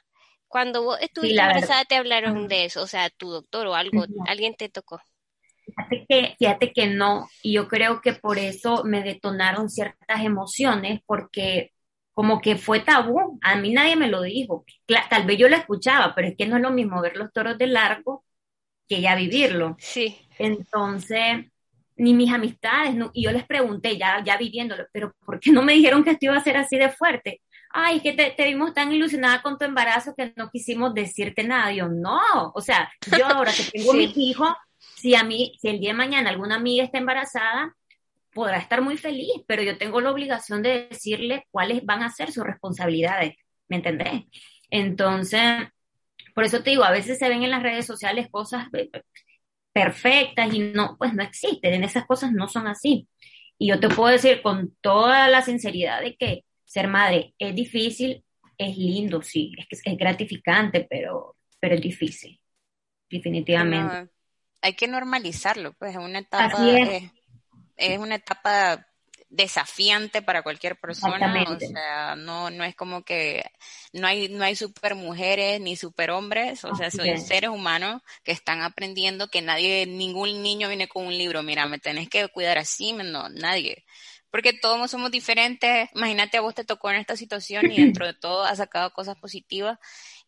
Cuando 0.48 0.84
vos 0.84 0.98
estuviste 1.02 1.42
embarazada 1.42 1.86
te 1.86 1.96
hablaron 1.96 2.48
de 2.48 2.66
eso, 2.66 2.82
o 2.84 2.88
sea, 2.88 3.10
tu 3.10 3.30
doctor 3.32 3.68
o 3.68 3.76
algo, 3.76 4.06
alguien 4.26 4.56
te 4.56 4.70
tocó. 4.70 5.02
Fíjate 5.76 6.06
que, 6.08 6.36
fíjate 6.38 6.74
que 6.74 6.88
no, 6.88 7.28
y 7.42 7.54
yo 7.54 7.68
creo 7.68 8.02
que 8.02 8.14
por 8.14 8.38
eso 8.38 8.84
me 8.84 9.02
detonaron 9.02 9.70
ciertas 9.70 10.24
emociones, 10.24 11.02
porque 11.06 11.72
como 12.14 12.42
que 12.42 12.56
fue 12.56 12.82
tabú, 12.82 13.40
a 13.42 13.56
mí 13.56 13.72
nadie 13.72 13.96
me 13.96 14.08
lo 14.08 14.22
dijo, 14.22 14.66
tal 15.10 15.26
vez 15.26 15.38
yo 15.38 15.48
lo 15.48 15.56
escuchaba, 15.56 16.14
pero 16.14 16.28
es 16.28 16.36
que 16.38 16.46
no 16.46 16.58
es 16.58 16.62
lo 16.62 16.72
mismo 16.72 17.02
ver 17.02 17.18
los 17.18 17.32
toros 17.32 17.58
de 17.58 17.68
largo 17.68 18.24
que 18.88 19.02
ya 19.02 19.16
vivirlo. 19.16 19.78
Sí. 19.80 20.18
Entonces, 20.38 21.46
ni 21.96 22.14
mis 22.14 22.34
amistades, 22.34 22.96
y 23.14 23.24
yo 23.24 23.32
les 23.32 23.46
pregunté 23.46 23.98
ya, 23.98 24.24
ya 24.24 24.38
viviéndolo, 24.38 24.86
pero 24.92 25.14
¿por 25.26 25.40
qué 25.40 25.52
no 25.52 25.62
me 25.62 25.74
dijeron 25.74 26.04
que 26.04 26.12
esto 26.12 26.26
iba 26.26 26.38
a 26.38 26.44
ser 26.44 26.58
así 26.58 26.78
de 26.78 26.90
fuerte? 26.90 27.42
Ay, 27.70 28.02
que 28.02 28.14
te, 28.14 28.32
te 28.32 28.46
vimos 28.46 28.74
tan 28.74 28.92
ilusionada 28.92 29.42
con 29.42 29.58
tu 29.58 29.66
embarazo 29.66 30.14
que 30.16 30.34
no 30.36 30.50
quisimos 30.50 30.94
decirte 30.94 31.44
nada. 31.44 31.72
Yo, 31.72 31.88
no, 31.88 32.20
o 32.54 32.60
sea, 32.62 32.92
yo 33.18 33.26
ahora 33.26 33.54
que 33.54 33.64
tengo 33.72 33.94
mi 33.94 34.12
hijo, 34.16 34.46
si 35.02 35.16
a 35.16 35.24
mí, 35.24 35.58
si 35.60 35.68
el 35.70 35.80
día 35.80 35.90
de 35.90 35.98
mañana 35.98 36.30
alguna 36.30 36.56
amiga 36.56 36.84
está 36.84 37.00
embarazada, 37.00 37.76
podrá 38.34 38.58
estar 38.58 38.82
muy 38.82 38.98
feliz, 38.98 39.32
pero 39.48 39.64
yo 39.64 39.78
tengo 39.78 40.00
la 40.00 40.12
obligación 40.12 40.62
de 40.62 40.88
decirle 40.90 41.48
cuáles 41.52 41.84
van 41.84 42.04
a 42.04 42.12
ser 42.12 42.32
sus 42.32 42.44
responsabilidades, 42.44 43.36
¿me 43.68 43.78
entendés? 43.78 44.24
Entonces, 44.70 45.44
por 46.36 46.44
eso 46.44 46.62
te 46.62 46.70
digo, 46.70 46.84
a 46.84 46.92
veces 46.92 47.18
se 47.18 47.30
ven 47.30 47.44
en 47.44 47.50
las 47.50 47.64
redes 47.64 47.86
sociales 47.86 48.30
cosas 48.30 48.68
eh, 48.74 48.90
perfectas 49.74 50.54
y 50.54 50.60
no, 50.60 50.98
pues 50.98 51.14
no 51.14 51.24
existen, 51.24 51.84
esas 51.84 52.06
cosas 52.06 52.32
no 52.32 52.48
son 52.48 52.68
así. 52.68 53.08
Y 53.58 53.70
yo 53.70 53.80
te 53.80 53.90
puedo 53.90 54.12
decir 54.12 54.42
con 54.42 54.76
toda 54.82 55.28
la 55.30 55.42
sinceridad 55.42 56.02
de 56.02 56.16
que 56.16 56.46
ser 56.64 56.88
madre 56.88 57.34
es 57.40 57.56
difícil, 57.56 58.24
es 58.58 58.78
lindo, 58.78 59.24
sí, 59.24 59.54
es, 59.70 59.82
es 59.84 59.98
gratificante, 59.98 60.86
pero, 60.90 61.36
pero 61.60 61.76
es 61.76 61.82
difícil, 61.82 62.40
definitivamente 63.10 64.12
hay 64.62 64.74
que 64.74 64.88
normalizarlo, 64.88 65.74
pues 65.74 65.92
es 65.92 65.98
una 65.98 66.20
etapa, 66.20 66.58
es. 67.78 68.00
una 68.00 68.16
etapa 68.16 68.88
desafiante 69.30 70.22
para 70.22 70.44
cualquier 70.44 70.78
persona, 70.78 71.46
o 71.48 71.60
sea, 71.60 72.16
no, 72.16 72.50
no 72.50 72.64
es 72.66 72.76
como 72.76 73.04
que 73.04 73.44
no 73.94 74.06
hay, 74.06 74.28
no 74.28 74.44
hay 74.44 74.58
super 74.58 74.94
mujeres 74.94 75.62
ni 75.62 75.78
super 75.78 76.12
hombres, 76.12 76.66
o 76.66 76.76
sea, 76.76 76.92
son 76.92 77.18
seres 77.18 77.50
humanos 77.50 78.02
que 78.24 78.34
están 78.34 78.62
aprendiendo 78.62 79.30
que 79.30 79.42
nadie, 79.42 79.86
ningún 79.86 80.44
niño 80.44 80.68
viene 80.68 80.90
con 80.90 81.08
un 81.08 81.18
libro, 81.18 81.44
mira, 81.44 81.66
me 81.66 81.80
tenés 81.80 82.10
que 82.10 82.28
cuidar 82.28 82.58
así, 82.58 82.92
no, 82.92 83.30
nadie. 83.30 83.86
Porque 84.30 84.54
todos 84.54 84.90
somos 84.92 85.12
diferentes, 85.12 85.90
imagínate 85.94 86.38
a 86.38 86.42
vos 86.42 86.56
te 86.56 86.64
tocó 86.64 86.90
en 86.90 86.98
esta 86.98 87.16
situación 87.16 87.72
y 87.72 87.78
dentro 87.84 88.06
de 88.06 88.14
todo 88.14 88.44
has 88.44 88.58
sacado 88.58 88.92
cosas 88.94 89.18
positivas. 89.18 89.80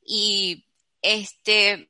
Y 0.06 0.66
este, 1.02 1.88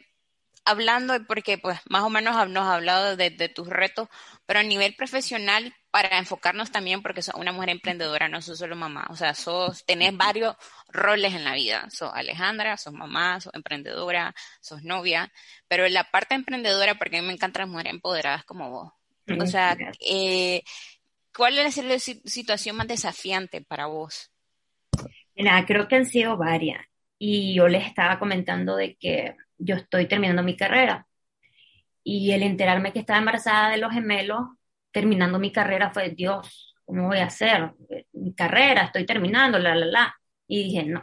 hablando, 0.65 1.13
porque 1.25 1.57
pues 1.57 1.79
más 1.89 2.03
o 2.03 2.09
menos 2.09 2.35
nos 2.49 2.63
has 2.63 2.75
hablado 2.75 3.15
de, 3.17 3.31
tus 3.49 3.67
retos, 3.67 4.07
pero 4.45 4.59
a 4.59 4.63
nivel 4.63 4.95
profesional, 4.95 5.73
para 5.91 6.17
enfocarnos 6.17 6.71
también, 6.71 7.01
porque 7.01 7.21
sos 7.21 7.35
una 7.35 7.51
mujer 7.51 7.69
emprendedora, 7.69 8.29
no 8.29 8.41
sos 8.41 8.57
solo 8.57 8.75
mamá, 8.75 9.07
o 9.09 9.15
sea, 9.15 9.35
sos, 9.35 9.85
tenés 9.85 10.15
varios 10.15 10.55
roles 10.89 11.33
en 11.33 11.43
la 11.43 11.53
vida, 11.53 11.87
sos 11.89 12.11
Alejandra, 12.13 12.77
sos 12.77 12.93
mamá, 12.93 13.39
sos 13.39 13.53
emprendedora, 13.53 14.33
sos 14.59 14.83
novia, 14.83 15.31
pero 15.67 15.87
la 15.89 16.05
parte 16.05 16.35
emprendedora, 16.35 16.95
porque 16.95 17.17
a 17.17 17.21
mí 17.21 17.27
me 17.27 17.33
encantan 17.33 17.61
las 17.61 17.69
mujeres 17.69 17.93
empoderadas 17.93 18.43
como 18.45 18.69
vos, 18.69 18.93
o 19.39 19.47
sea, 19.47 19.77
eh, 19.99 20.63
¿cuál 21.35 21.59
es 21.59 21.77
la 21.77 21.99
situación 21.99 22.75
más 22.75 22.87
desafiante 22.87 23.61
para 23.61 23.85
vos? 23.85 24.31
Mira, 25.35 25.65
creo 25.65 25.87
que 25.87 25.95
han 25.95 26.05
sido 26.05 26.37
varias, 26.37 26.85
y 27.25 27.53
yo 27.55 27.69
les 27.69 27.87
estaba 27.87 28.19
comentando 28.19 28.75
de 28.75 28.97
que 28.97 29.37
yo 29.57 29.75
estoy 29.75 30.07
terminando 30.09 30.43
mi 30.43 30.57
carrera. 30.57 31.07
Y 32.03 32.31
el 32.33 32.43
enterarme 32.43 32.91
que 32.91 32.99
estaba 32.99 33.19
embarazada 33.19 33.69
de 33.69 33.77
los 33.77 33.93
gemelos, 33.93 34.41
terminando 34.91 35.39
mi 35.39 35.51
carrera, 35.53 35.89
fue, 35.91 36.09
Dios, 36.09 36.75
¿cómo 36.85 37.07
voy 37.07 37.19
a 37.19 37.27
hacer? 37.27 37.71
Mi 38.11 38.33
carrera, 38.35 38.83
estoy 38.83 39.05
terminando, 39.05 39.57
la, 39.57 39.73
la, 39.73 39.85
la. 39.85 40.15
Y 40.47 40.65
dije, 40.65 40.83
no, 40.85 41.01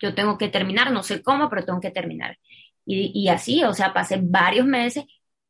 yo 0.00 0.14
tengo 0.14 0.38
que 0.38 0.48
terminar, 0.48 0.90
no 0.90 1.02
sé 1.02 1.22
cómo, 1.22 1.50
pero 1.50 1.66
tengo 1.66 1.80
que 1.80 1.90
terminar. 1.90 2.38
Y, 2.86 3.12
y 3.14 3.28
así, 3.28 3.62
o 3.64 3.74
sea, 3.74 3.92
pasé 3.92 4.20
varios 4.22 4.66
meses 4.66 5.04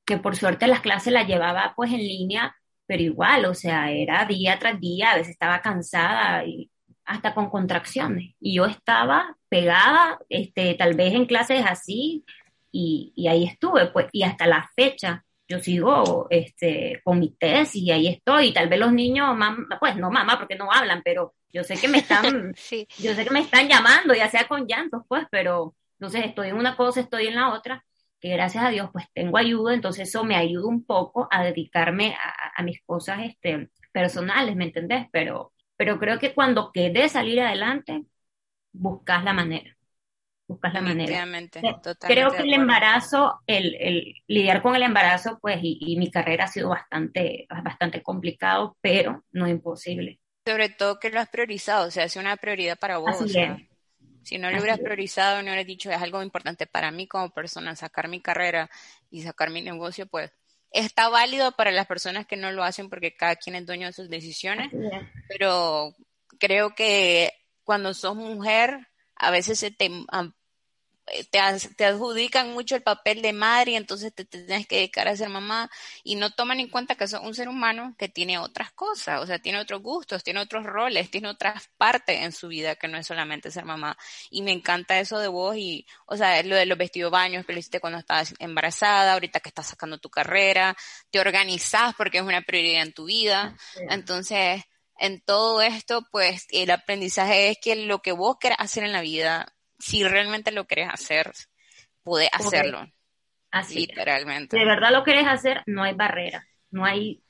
que 0.05 0.19
por 0.19 0.35
suerte 0.37 0.67
las 0.67 0.81
clases 0.81 1.13
las 1.13 1.29
llevaba 1.29 1.75
pues 1.77 1.93
en 1.93 2.01
línea, 2.01 2.57
pero 2.87 3.03
igual, 3.05 3.45
o 3.47 3.55
sea, 3.55 3.93
era 3.93 4.25
día 4.27 4.59
tras 4.59 4.81
día, 4.81 5.13
a 5.13 5.17
veces 5.17 5.33
estaba 5.35 5.63
cansada 5.63 6.45
y 6.45 6.72
hasta 7.05 7.35
con 7.35 7.51
contracciones. 7.51 8.35
Y 8.41 8.55
yo 8.57 8.67
estaba 8.67 9.37
pegada, 9.49 10.19
este, 10.29 10.75
tal 10.75 10.95
vez 10.95 11.15
en 11.15 11.27
clases 11.27 11.65
así, 11.67 12.25
y, 12.71 13.13
y 13.17 13.29
ahí 13.29 13.45
estuve, 13.45 13.87
pues, 13.89 14.07
y 14.13 14.23
hasta 14.23 14.47
la 14.47 14.71
fecha 14.75 15.25
yo 15.53 15.59
sigo 15.61 16.27
este, 16.31 17.01
con 17.05 17.19
mi 17.19 17.35
tesis 17.35 17.83
y 17.83 17.91
ahí 17.91 18.09
estoy. 18.09 18.49
Y 18.49 18.53
tal 18.53 18.69
vez 18.69 18.79
los 18.79 18.93
niños, 18.93 19.37
pues 19.79 19.97
no 19.97 20.11
mamá, 20.11 20.39
porque 20.39 20.57
no 20.57 20.73
hablan, 20.73 21.03
pero 21.05 21.35
yo 21.53 21.63
sé 21.63 21.77
que 21.77 21.89
me 21.89 21.99
están, 21.99 22.55
yo 22.99 23.15
sé 23.15 23.25
que 23.25 23.31
me 23.31 23.41
están 23.41 23.69
llamando, 23.69 24.15
ya 24.15 24.31
sea 24.31 24.49
con 24.49 24.67
llantos, 24.67 25.03
pues, 25.09 25.27
pero 25.31 25.75
entonces 25.99 26.25
estoy 26.25 26.49
en 26.49 26.57
una 26.57 26.77
cosa, 26.77 27.01
estoy 27.01 27.27
en 27.27 27.35
la 27.35 27.53
otra, 27.53 27.85
que 28.21 28.31
gracias 28.31 28.65
a 28.65 28.71
Dios 28.71 28.89
pues 28.93 29.07
tengo 29.13 29.37
ayuda, 29.37 29.75
entonces 29.75 30.09
eso 30.09 30.25
me 30.25 30.37
ayuda 30.37 30.69
un 30.69 30.85
poco 30.85 31.29
a 31.31 31.45
dedicarme 31.45 32.15
a, 32.15 32.53
a 32.57 32.63
mis 32.63 32.81
cosas 32.85 33.21
este, 33.25 33.69
personales, 33.93 34.57
¿me 34.57 34.65
entendés? 34.65 35.07
Pero 35.13 35.52
pero 35.83 35.99
creo 35.99 36.17
que 36.21 36.33
cuando 36.33 36.71
querés 36.71 37.11
salir 37.11 37.41
adelante, 37.41 38.05
buscas 38.71 39.25
la 39.25 39.33
manera. 39.33 39.77
Buscas 40.47 40.73
la 40.75 40.81
manera. 40.81 41.27
Creo 41.99 42.31
que 42.31 42.43
el 42.45 42.53
embarazo, 42.55 43.41
el, 43.49 43.75
el, 43.81 44.15
lidiar 44.29 44.63
con 44.63 44.77
el 44.77 44.85
embarazo, 44.85 45.41
pues, 45.43 45.59
y, 45.61 45.97
mi 45.99 46.09
carrera 46.09 46.45
ha 46.45 46.47
sido 46.47 46.69
bastante, 46.69 47.49
bastante 47.65 48.01
complicado, 48.01 48.77
pero 48.81 49.25
no 49.33 49.49
imposible. 49.49 50.21
Sobre 50.47 50.69
todo 50.69 51.01
que 51.01 51.11
lo 51.11 51.19
has 51.19 51.29
priorizado, 51.29 51.89
o 51.89 51.91
sea, 51.91 52.05
es 52.05 52.15
una 52.15 52.37
prioridad 52.37 52.79
para 52.79 52.99
vos. 52.99 53.17
Si 54.23 54.39
no 54.39 54.53
lo 54.53 54.59
hubieras 54.59 54.79
priorizado, 54.79 55.39
no 55.39 55.49
hubieras 55.49 55.67
dicho, 55.67 55.91
es 55.91 56.01
algo 56.01 56.23
importante 56.23 56.69
para 56.69 56.93
mí 56.93 57.09
como 57.09 57.31
persona, 57.31 57.75
sacar 57.75 58.07
mi 58.07 58.21
carrera 58.21 58.71
y 59.11 59.23
sacar 59.23 59.51
mi 59.51 59.63
negocio, 59.63 60.07
pues 60.07 60.31
está 60.73 61.09
válido 61.09 61.53
para 61.53 61.71
las 61.71 61.87
personas 61.87 62.27
que 62.27 62.37
no 62.37 62.51
lo 62.51 62.65
hacen 62.65 62.89
porque 62.89 63.15
cada 63.15 63.37
quien 63.37 63.57
es 63.57 63.67
dueño 63.67 63.87
de 63.87 63.93
sus 63.93 64.09
decisiones, 64.09 64.71
pero 65.29 65.95
creo 66.39 66.75
que 66.75 67.33
cuando 67.65 67.95
sos 67.95 68.17
mujer, 68.17 68.89
a 69.15 69.31
veces 69.31 69.59
se 69.59 69.71
te 69.71 69.91
te, 71.05 71.71
te, 71.77 71.85
adjudican 71.85 72.53
mucho 72.53 72.77
el 72.77 72.83
papel 72.83 73.23
de 73.23 73.33
madre 73.33 73.73
y 73.73 73.77
entonces 73.77 74.15
te, 74.15 74.25
tienes 74.25 74.67
que 74.67 74.77
dedicar 74.77 75.09
a 75.09 75.17
ser 75.17 75.29
mamá 75.29 75.71
y 76.05 76.15
no 76.15 76.31
toman 76.31 76.61
en 76.61 76.69
cuenta 76.69 76.95
que 76.95 77.09
sos 77.09 77.21
un 77.23 77.35
ser 77.35 77.49
humano 77.49 77.95
que 77.99 78.09
tiene 78.09 78.39
otras 78.39 78.73
cosas, 78.73 79.21
o 79.21 79.27
sea, 79.27 79.39
tiene 79.41 79.59
otros 79.59 79.83
gustos, 79.83 80.23
tiene 80.23 80.41
otros 80.41 80.65
roles, 80.65 81.11
tiene 81.11 81.29
otras 81.29 81.69
partes 81.77 82.23
en 82.23 82.33
su 82.33 82.49
vida 82.49 82.77
que 82.77 82.89
no 82.89 82.99
es 82.99 83.07
solamente 83.07 83.51
ser 83.51 83.65
mamá. 83.65 83.97
Y 84.31 84.43
me 84.43 84.53
encanta 84.53 85.01
eso 85.01 85.19
de 85.19 85.29
vos 85.29 85.57
y, 85.57 85.87
o 86.07 86.17
sea, 86.17 86.43
lo 86.45 86.57
de 86.57 86.67
los 86.67 86.79
vestidos 86.79 87.11
baños 87.11 87.45
que 87.45 87.53
lo 87.53 87.59
hiciste 87.59 87.81
cuando 87.81 87.99
estabas 87.99 88.35
embarazada, 88.39 89.15
ahorita 89.15 89.41
que 89.41 89.49
estás 89.49 89.67
sacando 89.67 89.99
tu 89.99 90.11
carrera, 90.11 90.77
te 91.11 91.21
organizás 91.21 91.95
porque 91.97 92.19
es 92.19 92.25
una 92.25 92.43
prioridad 92.43 92.83
en 92.83 92.93
tu 92.93 93.07
vida. 93.07 93.57
Entonces, 93.91 94.63
en 94.99 95.21
todo 95.21 95.63
esto, 95.63 96.07
pues 96.13 96.47
el 96.51 96.71
aprendizaje 96.71 97.51
es 97.51 97.59
que 97.61 97.75
lo 97.75 98.01
que 98.03 98.13
vos 98.13 98.37
querés 98.41 98.59
hacer 98.61 98.85
en 98.85 98.93
la 98.93 99.01
vida 99.01 99.53
si 99.83 100.05
realmente 100.05 100.53
lo 100.53 100.65
quieres 100.65 100.89
hacer, 100.93 101.33
puedes 102.05 102.29
hacerlo. 102.33 102.87
Así. 103.51 103.81
Literalmente. 103.81 104.57
De 104.57 104.65
verdad 104.65 104.93
lo 104.93 105.03
quieres 105.03 105.27
hacer, 105.27 105.63
no 105.67 105.83
hay 105.83 105.95
barrera. 105.95 106.47
No 106.71 106.85
hay. 106.85 107.21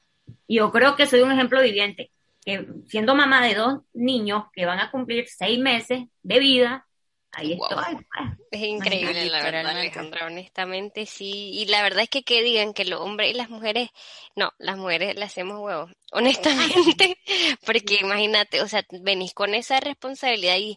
Yo 0.47 0.71
creo 0.71 0.95
que 0.95 1.07
soy 1.07 1.23
un 1.23 1.33
ejemplo 1.33 1.63
viviente. 1.63 2.11
Que 2.45 2.67
siendo 2.89 3.15
mamá 3.15 3.45
de 3.47 3.55
dos 3.55 3.81
niños 3.95 4.45
que 4.53 4.67
van 4.67 4.81
a 4.81 4.91
cumplir 4.91 5.27
seis 5.29 5.59
meses 5.59 6.05
de 6.23 6.39
vida, 6.41 6.87
Ahí 7.33 7.53
estoy. 7.53 7.95
Pues. 7.95 8.39
Es 8.51 8.61
increíble, 8.61 9.25
la 9.27 9.43
verdad, 9.43 9.67
Alejandra, 9.67 10.27
honestamente 10.27 11.07
sí. 11.07 11.51
Y 11.55 11.67
la 11.67 11.83
verdad 11.83 12.03
es 12.03 12.11
que 12.11 12.23
que 12.23 12.43
digan 12.43 12.75
que 12.75 12.85
los 12.85 13.01
hombres 13.01 13.31
y 13.31 13.35
las 13.35 13.49
mujeres, 13.49 13.89
no, 14.37 14.53
las 14.59 14.77
mujeres 14.77 15.17
le 15.17 15.25
hacemos 15.25 15.59
huevos, 15.59 15.91
honestamente, 16.13 17.19
porque 17.65 17.99
imagínate, 18.03 18.61
o 18.61 18.69
sea, 18.69 18.85
venís 18.91 19.33
con 19.33 19.55
esa 19.55 19.81
responsabilidad 19.81 20.59
y 20.59 20.77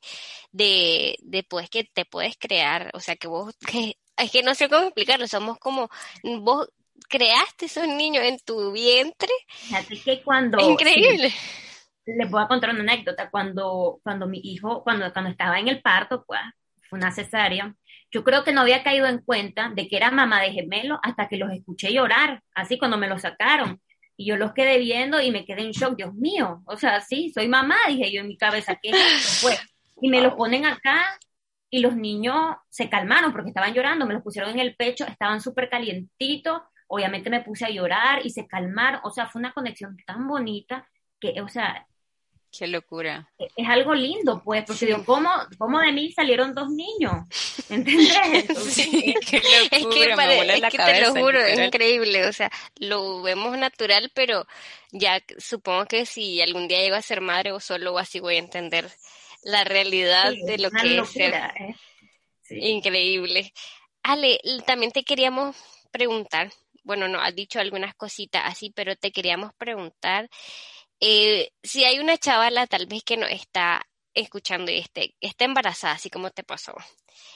de, 0.51 1.17
de 1.21 1.43
pues 1.43 1.69
que 1.69 1.83
te 1.83 2.05
puedes 2.05 2.37
crear, 2.37 2.89
o 2.93 3.01
sea, 3.01 3.17
que 3.17 3.27
vos, 3.27 3.53
que, 3.67 3.97
es 4.17 4.31
que 4.31 4.41
no 4.41 4.55
sé 4.55 4.69
cómo 4.69 4.85
explicarlo, 4.85 5.27
somos 5.27 5.59
como, 5.59 5.89
vos 6.23 6.69
creaste 7.09 7.65
esos 7.65 7.87
niños 7.87 8.23
en 8.23 8.39
tu 8.39 8.71
vientre. 8.71 9.29
Fíjate 9.47 9.99
que 9.99 10.21
cuando... 10.23 10.57
increíble 10.59 11.33
les 12.05 12.29
voy 12.29 12.41
a 12.41 12.47
contar 12.47 12.69
una 12.71 12.81
anécdota. 12.81 13.29
Cuando, 13.29 13.99
cuando 14.03 14.27
mi 14.27 14.39
hijo, 14.43 14.83
cuando, 14.83 15.11
cuando 15.11 15.31
estaba 15.31 15.59
en 15.59 15.67
el 15.67 15.81
parto, 15.81 16.23
pues 16.25 16.41
fue 16.89 16.99
una 16.99 17.11
cesárea, 17.11 17.75
yo 18.11 18.23
creo 18.23 18.43
que 18.43 18.53
no 18.53 18.61
había 18.61 18.83
caído 18.83 19.07
en 19.07 19.19
cuenta 19.19 19.71
de 19.75 19.87
que 19.87 19.97
era 19.97 20.11
mamá 20.11 20.41
de 20.41 20.51
gemelo 20.51 20.99
hasta 21.03 21.27
que 21.27 21.37
los 21.37 21.51
escuché 21.51 21.91
llorar, 21.91 22.41
así 22.53 22.77
cuando 22.77 22.97
me 22.97 23.09
los 23.09 23.21
sacaron. 23.23 23.81
Y 24.17 24.27
yo 24.27 24.37
los 24.37 24.53
quedé 24.53 24.77
viendo 24.79 25.19
y 25.19 25.31
me 25.31 25.45
quedé 25.45 25.63
en 25.63 25.71
shock, 25.71 25.97
Dios 25.97 26.13
mío, 26.13 26.63
o 26.65 26.77
sea, 26.77 27.01
sí, 27.01 27.31
soy 27.33 27.49
mamá, 27.49 27.75
dije 27.89 28.13
yo 28.13 28.21
en 28.21 28.29
mi 28.29 28.37
cabeza, 28.37 28.79
¿qué 28.81 28.93
fue? 29.41 29.57
Y 30.01 30.09
me 30.09 30.21
los 30.21 30.35
ponen 30.35 30.65
acá 30.65 31.19
y 31.69 31.79
los 31.79 31.97
niños 31.97 32.55
se 32.69 32.89
calmaron 32.89 33.33
porque 33.33 33.49
estaban 33.49 33.73
llorando, 33.73 34.05
me 34.05 34.13
los 34.13 34.23
pusieron 34.23 34.51
en 34.51 34.59
el 34.59 34.75
pecho, 34.77 35.05
estaban 35.05 35.41
súper 35.41 35.69
calientitos, 35.69 36.61
obviamente 36.87 37.29
me 37.29 37.41
puse 37.41 37.65
a 37.65 37.69
llorar 37.69 38.25
y 38.25 38.29
se 38.29 38.47
calmaron, 38.47 39.01
o 39.03 39.11
sea, 39.11 39.27
fue 39.27 39.39
una 39.39 39.51
conexión 39.51 39.97
tan 40.05 40.25
bonita 40.27 40.87
que, 41.19 41.41
o 41.41 41.49
sea, 41.49 41.85
Qué 42.57 42.67
locura. 42.67 43.29
Es 43.37 43.67
algo 43.67 43.93
lindo, 43.93 44.41
pues, 44.43 44.63
porque 44.65 44.85
digo, 44.85 45.03
¿cómo, 45.03 45.29
¿cómo, 45.57 45.79
de 45.79 45.91
mí 45.91 46.11
salieron 46.11 46.53
dos 46.55 46.69
niños? 46.69 47.25
¿Entendés? 47.69 48.45
sí, 48.69 49.13
qué 49.29 49.41
locura, 49.81 50.55
es 50.55 50.61
que, 50.71 50.77
te 50.77 51.01
lo 51.01 51.11
juro, 51.11 51.39
es 51.39 51.59
increíble, 51.59 52.25
o 52.27 52.33
sea, 52.33 52.49
lo 52.77 53.21
vemos 53.21 53.57
natural, 53.57 54.11
pero 54.13 54.45
ya 54.91 55.21
supongo 55.37 55.85
que 55.85 56.05
si 56.05 56.41
algún 56.41 56.67
día 56.67 56.79
llego 56.79 56.95
a 56.95 57.01
ser 57.01 57.21
madre 57.21 57.51
o 57.51 57.59
solo 57.59 57.97
así 57.97 58.19
voy 58.19 58.35
a 58.35 58.39
entender 58.39 58.89
la 59.43 59.63
realidad 59.63 60.31
de 60.45 60.57
lo 60.57 60.71
que 60.71 60.97
es 60.99 61.09
ser. 61.09 61.33
¿eh? 61.33 61.75
Increíble. 62.49 63.53
Ale, 64.03 64.39
también 64.65 64.91
te 64.91 65.03
queríamos 65.03 65.55
preguntar, 65.91 66.51
bueno, 66.83 67.07
no, 67.07 67.19
has 67.19 67.35
dicho 67.35 67.59
algunas 67.59 67.95
cositas 67.95 68.43
así, 68.45 68.71
pero 68.73 68.95
te 68.95 69.11
queríamos 69.11 69.53
preguntar 69.55 70.29
eh, 70.99 71.51
si 71.63 71.83
hay 71.83 71.99
una 71.99 72.17
chavala 72.17 72.67
tal 72.67 72.87
vez 72.87 73.03
que 73.03 73.17
no 73.17 73.25
está 73.25 73.85
escuchando 74.13 74.71
y 74.71 74.77
esté, 74.77 75.15
está 75.19 75.45
embarazada, 75.45 75.93
así 75.93 76.09
como 76.09 76.31
te 76.31 76.43
pasó, 76.43 76.73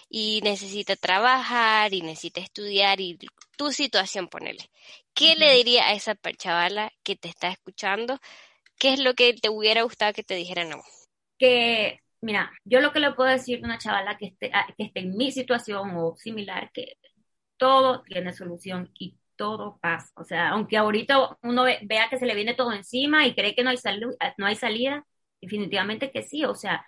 y 0.10 0.40
necesita 0.44 0.96
trabajar 0.96 1.94
y 1.94 2.02
necesita 2.02 2.42
estudiar 2.42 3.02
y 3.02 3.18
tu 3.58 3.72
situación, 3.72 4.28
ponele, 4.28 4.70
¿qué 5.14 5.36
le 5.36 5.54
diría 5.56 5.88
a 5.88 5.94
esa 5.94 6.16
chavala 6.38 6.92
que 7.04 7.16
te 7.16 7.28
está 7.28 7.50
escuchando? 7.50 8.20
¿Qué 8.78 8.94
es 8.94 9.00
lo 9.00 9.14
que 9.14 9.34
te 9.34 9.50
hubiera 9.50 9.84
gustado 9.84 10.14
que 10.14 10.24
te 10.24 10.36
dijera 10.36 10.64
no? 10.64 10.82
Que, 11.38 12.00
mira, 12.22 12.52
yo 12.64 12.80
lo 12.80 12.94
que 12.94 13.02
le 13.02 13.12
puedo 13.12 13.30
decir 13.30 13.60
a 13.62 13.66
una 13.66 13.78
chavala 13.78 14.18
que 14.18 14.28
esté, 14.28 14.50
ah, 14.54 14.68
que 14.78 14.86
esté 14.86 15.02
en 15.02 15.18
mi 15.18 15.32
situación 15.32 15.92
o 15.98 16.16
similar, 16.16 16.72
que 16.74 16.94
todo 17.58 18.04
tiene 18.04 18.34
solución 18.34 18.90
y 18.98 19.19
todo 19.40 19.80
pasa. 19.82 20.12
O 20.16 20.26
sea, 20.26 20.50
aunque 20.50 20.76
ahorita 20.78 21.38
uno 21.44 21.64
vea 21.64 22.10
que 22.10 22.20
se 22.20 22.26
le 22.26 22.36
viene 22.36 22.56
todo 22.56 22.74
encima 22.74 23.26
y 23.26 23.34
cree 23.34 23.56
que 23.56 23.64
no 23.64 23.70
hay, 23.70 23.78
no 24.38 24.46
hay 24.46 24.56
salida, 24.56 25.06
definitivamente 25.42 26.12
que 26.12 26.24
sí. 26.24 26.44
O 26.44 26.56
sea, 26.56 26.86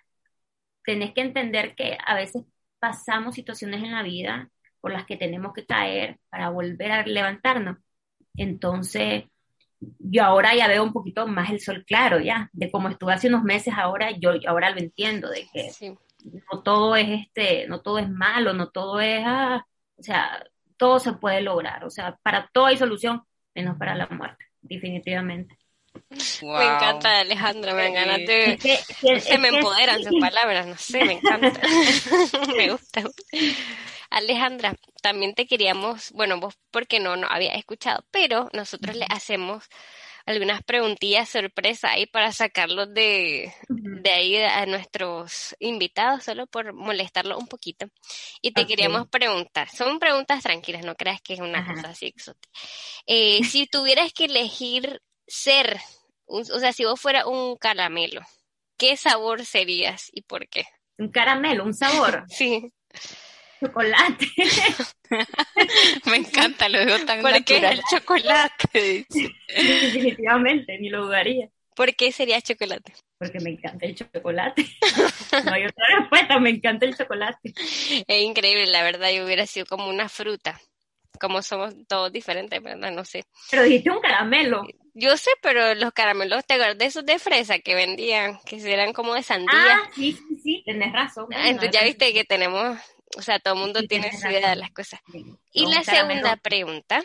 tenés 0.84 1.14
que 1.14 1.22
entender 1.22 1.76
que 1.76 1.98
a 2.06 2.14
veces 2.16 2.44
pasamos 2.80 3.36
situaciones 3.36 3.82
en 3.84 3.94
la 3.94 4.04
vida 4.04 4.50
por 4.82 4.92
las 4.92 5.06
que 5.06 5.16
tenemos 5.16 5.54
que 5.54 5.66
caer 5.66 6.20
para 6.30 6.50
volver 6.50 6.92
a 6.92 7.06
levantarnos. 7.06 7.78
Entonces, 8.36 9.24
yo 9.80 10.24
ahora 10.24 10.54
ya 10.54 10.68
veo 10.68 10.84
un 10.84 10.92
poquito 10.92 11.28
más 11.28 11.52
el 11.52 11.62
sol 11.62 11.86
claro, 11.88 12.20
ya, 12.20 12.50
de 12.52 12.70
como 12.70 12.90
estuve 12.90 13.14
hace 13.14 13.30
unos 13.30 13.44
meses 13.44 13.74
ahora, 13.78 14.12
yo 14.12 14.32
ahora 14.48 14.72
lo 14.72 14.80
entiendo, 14.80 15.30
de 15.30 15.48
que 15.54 15.72
no 16.52 16.62
todo 16.64 16.98
es 16.98 17.08
este, 17.10 17.68
no 17.68 17.82
todo 17.82 18.00
es 18.00 18.10
malo, 18.10 18.54
no 18.54 18.70
todo 18.70 19.00
es, 19.00 19.24
ah, 19.26 19.66
o 19.98 20.04
sea, 20.04 20.44
todo 20.82 21.00
se 21.00 21.14
puede 21.14 21.42
lograr. 21.42 21.86
O 21.86 21.92
sea, 21.92 22.18
para 22.24 22.50
todo 22.52 22.66
hay 22.66 22.76
solución, 22.76 23.22
menos 23.54 23.78
para 23.78 23.94
la 23.94 24.08
muerte, 24.08 24.46
definitivamente. 24.62 25.56
Me 26.42 26.66
encanta, 26.66 27.20
Alejandra, 27.20 27.76
me 27.76 27.86
encanta. 27.86 28.58
se 29.20 29.38
me 29.38 29.50
empoderan 29.50 30.04
sus 30.04 30.20
palabras, 30.20 30.66
no 30.66 30.76
sé, 30.78 31.06
me 31.06 31.14
encanta. 31.14 31.62
me 32.58 32.72
gusta. 32.72 33.04
Alejandra, 34.10 34.74
también 35.04 35.36
te 35.36 35.46
queríamos, 35.46 36.12
bueno, 36.14 36.40
vos 36.40 36.58
porque 36.72 37.00
no, 37.00 37.16
no 37.16 37.28
había 37.30 37.54
escuchado, 37.54 38.04
pero 38.10 38.50
nosotros 38.52 38.96
le 38.96 39.06
hacemos 39.08 39.70
algunas 40.26 40.64
preguntillas 40.64 41.30
sorpresa 41.30 41.92
ahí 41.92 42.06
para 42.06 42.32
sacarlos 42.32 42.94
de, 42.94 43.54
de 43.70 44.12
ahí 44.12 44.38
a 44.38 44.66
nuestros 44.66 45.56
invitados, 45.60 46.24
solo 46.24 46.48
por 46.48 46.74
molestarlos 46.74 47.38
un 47.38 47.48
poquito. 47.48 47.88
Y 48.42 48.52
te 48.52 48.66
queríamos 48.66 49.08
preguntar, 49.08 49.70
son 49.70 50.00
preguntas 50.00 50.44
tranquilas, 50.44 50.86
no 50.86 50.96
creas 50.96 51.22
que 51.22 51.34
es 51.34 51.40
una 51.40 51.66
cosa 51.66 51.90
así 51.90 52.08
exótica. 52.08 52.60
Eh, 53.06 53.44
si 53.44 53.68
tuvieras 53.68 54.14
que 54.14 54.26
elegir 54.26 55.02
ser, 55.28 55.80
o 56.26 56.44
sea, 56.44 56.74
si 56.74 56.86
vos 56.86 57.00
fuera 57.00 57.28
un 57.28 57.56
caramelo, 57.58 58.22
¿qué 58.78 58.98
sabor 58.98 59.46
serías 59.46 60.10
y 60.12 60.22
por 60.24 60.48
qué? 60.48 60.66
Un 60.98 61.10
caramelo, 61.10 61.64
un 61.64 61.74
sabor. 61.74 62.26
sí 62.28 62.72
chocolate. 63.62 64.28
Me 66.06 66.18
encanta, 66.18 66.70
lo 66.70 66.80
digo 66.80 67.00
tan 67.06 67.22
¿Por 67.22 67.44
qué 67.44 67.58
el 67.58 67.82
chocolate? 67.90 69.06
Definitivamente, 69.48 70.78
ni 70.80 70.90
lo 70.90 71.06
dudaría. 71.06 71.50
¿Por 71.76 71.96
qué 71.96 72.12
sería 72.12 72.42
chocolate? 72.42 72.94
Porque 73.18 73.40
me 73.40 73.52
encanta 73.52 73.86
el 73.86 73.96
chocolate. 73.96 74.66
No 75.46 75.54
hay 75.54 75.66
otra 75.66 75.86
respuesta, 75.98 76.40
me 76.40 76.50
encanta 76.50 76.86
el 76.86 76.96
chocolate. 76.96 77.54
Es 77.56 78.22
increíble, 78.22 78.66
la 78.66 78.84
verdad, 78.84 79.12
yo 79.12 79.26
hubiera 79.26 79.46
sido 79.46 79.66
como 79.66 79.88
una 79.88 80.10
fruta. 80.10 80.60
Como 81.20 81.42
somos 81.42 81.74
todos 81.88 82.12
diferentes, 82.12 82.62
¿verdad? 82.62 82.92
No 82.92 83.06
sé. 83.06 83.24
Pero 83.50 83.64
dijiste 83.64 83.92
un 83.92 84.02
caramelo. 84.02 84.64
Yo 84.94 85.16
sé, 85.16 85.32
pero 85.42 85.74
los 85.76 85.94
caramelos, 85.94 86.46
¿te 86.46 86.56
acuerdas 86.56 86.78
de 86.78 86.86
esos 86.86 87.06
de 87.06 87.18
fresa 87.18 87.60
que 87.60 87.76
vendían? 87.76 88.40
Que 88.46 88.58
eran 88.74 88.92
como 88.92 89.14
de 89.14 89.24
sandía. 89.24 89.54
Ah, 89.54 89.90
sí, 89.96 90.12
sí, 90.12 90.40
sí, 90.44 90.64
tenés 90.66 90.92
razón. 90.92 91.28
Ah, 91.34 91.48
entonces 91.48 91.72
ya 91.72 91.86
viste 91.86 92.12
que 92.12 92.26
tenemos 92.26 92.78
o 93.18 93.22
sea, 93.22 93.40
todo 93.40 93.56
el 93.56 93.60
mundo 93.60 93.82
tiene 93.84 94.12
su 94.18 94.28
idea 94.28 94.52
de 94.52 94.56
las 94.56 94.72
cosas. 94.72 95.00
Y 95.52 95.66
la 95.68 95.84
segunda 95.84 96.36
pregunta, 96.38 97.02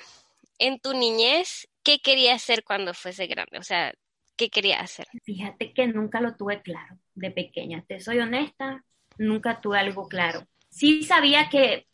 en 0.59 0.79
tu 0.79 0.93
niñez, 0.93 1.69
¿qué 1.83 2.01
querías 2.01 2.43
ser 2.43 2.65
cuando 2.65 2.95
fuese 2.95 3.27
grande? 3.27 3.59
O 3.59 3.63
sea, 3.63 3.93
qué 4.37 4.51
quería 4.51 4.81
hacer? 4.81 5.07
Fíjate 5.25 5.73
que 5.73 5.87
nunca 5.87 6.21
lo 6.21 6.37
tuve 6.37 6.63
claro 6.63 6.99
de 7.15 7.31
pequeña, 7.31 7.85
te 7.87 8.01
soy 8.01 8.21
honesta, 8.21 8.85
nunca 9.19 9.61
tuve 9.61 9.79
algo 9.79 10.09
claro. 10.09 10.47
Sí 10.71 11.03
sabía 11.05 11.49
que 11.49 11.87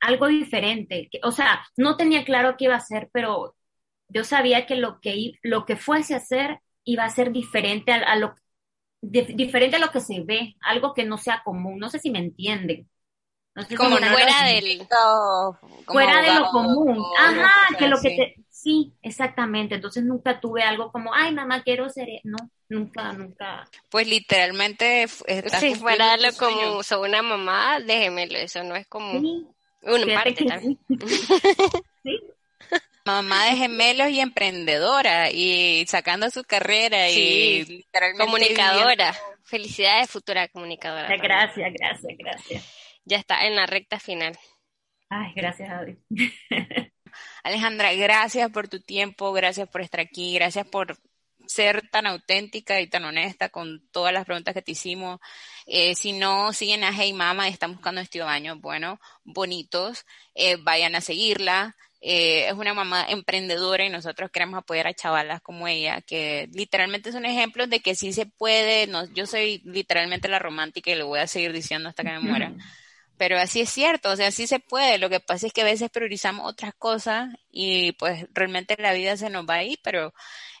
algo 0.00 0.26
diferente, 0.26 1.08
o 1.22 1.32
sea, 1.32 1.64
no 1.76 1.96
tenía 1.96 2.24
claro 2.24 2.56
qué 2.58 2.64
iba 2.64 2.74
a 2.74 2.78
hacer, 2.78 3.08
pero 3.12 3.56
yo 4.08 4.24
sabía 4.24 4.66
que 4.66 4.76
lo 4.76 5.00
que, 5.00 5.32
lo 5.42 5.64
que 5.64 5.76
fuese 5.76 6.14
a 6.14 6.18
hacer 6.18 6.60
iba 6.84 7.04
a 7.04 7.10
ser 7.10 7.32
diferente 7.32 7.92
a, 7.92 8.16
lo 8.16 8.34
diferente 9.00 9.76
a 9.76 9.78
lo 9.78 9.90
que 9.90 10.00
se 10.00 10.20
ve, 10.20 10.56
algo 10.60 10.92
que 10.94 11.04
no 11.04 11.16
sea 11.16 11.42
común, 11.42 11.78
no 11.78 11.88
sé 11.88 11.98
si 11.98 12.10
me 12.10 12.18
entienden. 12.18 12.88
Como 13.76 13.96
fuera 13.98 14.44
del 14.46 14.86
fuera 15.86 16.22
de 16.22 16.34
lo 16.34 16.50
común. 16.50 17.04
Ajá, 17.18 17.76
que 17.78 17.88
lo 17.88 18.00
que 18.00 18.10
te 18.10 18.34
sí, 18.50 18.94
exactamente. 19.02 19.74
Entonces 19.74 20.02
nunca 20.04 20.40
tuve 20.40 20.62
algo 20.62 20.90
como, 20.90 21.12
"Ay, 21.14 21.32
mamá, 21.32 21.62
quiero 21.62 21.88
ser", 21.90 22.08
e-". 22.08 22.20
no, 22.24 22.38
nunca, 22.68 23.12
nunca. 23.12 23.68
Pues 23.90 24.08
literalmente 24.08 25.06
si 25.06 25.74
fuera 25.74 26.16
lo 26.16 26.32
como 26.32 26.82
soy 26.82 27.08
una 27.08 27.22
mamá 27.22 27.78
de 27.80 27.98
gemelo, 27.98 28.38
eso 28.38 28.62
no 28.64 28.74
es 28.74 28.86
como 28.86 29.20
una 29.82 30.14
parte 30.14 30.44
también. 30.46 30.78
sí. 32.02 32.20
mamá 33.04 33.44
de 33.44 33.56
gemelos 33.56 34.08
y 34.08 34.20
emprendedora 34.20 35.30
y 35.30 35.84
sacando 35.86 36.30
su 36.30 36.42
carrera 36.42 37.10
y 37.10 37.64
literalmente 37.66 38.24
comunicadora. 38.24 39.14
Felicidades, 39.44 40.10
futura 40.10 40.48
comunicadora. 40.48 41.14
Gracias, 41.18 41.70
gracias, 41.74 42.12
gracias. 42.18 42.83
Ya 43.04 43.18
está 43.18 43.46
en 43.46 43.56
la 43.56 43.66
recta 43.66 43.98
final. 43.98 44.38
Ay, 45.08 45.32
gracias, 45.34 45.70
Adri. 45.70 45.98
Alejandra, 47.42 47.92
gracias 47.92 48.50
por 48.50 48.68
tu 48.68 48.80
tiempo, 48.80 49.32
gracias 49.32 49.68
por 49.68 49.80
estar 49.80 50.00
aquí, 50.00 50.34
gracias 50.34 50.66
por 50.66 50.98
ser 51.46 51.88
tan 51.90 52.06
auténtica 52.06 52.80
y 52.80 52.88
tan 52.88 53.04
honesta 53.04 53.48
con 53.50 53.86
todas 53.90 54.12
las 54.12 54.24
preguntas 54.24 54.54
que 54.54 54.62
te 54.62 54.72
hicimos. 54.72 55.20
Eh, 55.66 55.94
si 55.94 56.12
no 56.12 56.52
siguen 56.52 56.84
a 56.84 56.92
Hey 56.92 57.12
Mama 57.12 57.48
y 57.48 57.52
están 57.52 57.72
buscando 57.72 58.00
este 58.00 58.20
baño, 58.20 58.56
bueno, 58.56 58.98
bonitos, 59.24 60.04
eh, 60.34 60.56
vayan 60.56 60.94
a 60.94 61.00
seguirla. 61.00 61.76
Eh, 62.00 62.48
es 62.48 62.52
una 62.52 62.74
mamá 62.74 63.06
emprendedora 63.08 63.84
y 63.84 63.88
nosotros 63.88 64.30
queremos 64.30 64.58
apoyar 64.58 64.86
a 64.86 64.94
chavalas 64.94 65.40
como 65.40 65.66
ella, 65.68 66.02
que 66.02 66.48
literalmente 66.52 67.08
es 67.08 67.14
un 67.14 67.24
ejemplo 67.24 67.66
de 67.66 67.80
que 67.80 67.94
sí 67.94 68.12
se 68.12 68.26
puede, 68.26 68.86
no, 68.86 69.10
yo 69.14 69.26
soy 69.26 69.62
literalmente 69.64 70.28
la 70.28 70.38
romántica 70.38 70.90
y 70.90 70.96
lo 70.96 71.06
voy 71.06 71.20
a 71.20 71.26
seguir 71.26 71.54
diciendo 71.54 71.88
hasta 71.88 72.02
que 72.02 72.10
me 72.10 72.20
muera. 72.20 72.52
Pero 73.16 73.38
así 73.38 73.60
es 73.60 73.70
cierto, 73.70 74.10
o 74.10 74.16
sea, 74.16 74.30
sí 74.30 74.46
se 74.46 74.58
puede. 74.58 74.98
Lo 74.98 75.08
que 75.08 75.20
pasa 75.20 75.46
es 75.46 75.52
que 75.52 75.62
a 75.62 75.66
veces 75.66 75.90
priorizamos 75.90 76.50
otras 76.50 76.74
cosas 76.74 77.28
y 77.50 77.92
pues 77.92 78.26
realmente 78.32 78.76
la 78.78 78.92
vida 78.92 79.16
se 79.16 79.30
nos 79.30 79.46
va 79.48 79.54
ahí, 79.54 79.78
pero 79.82 80.12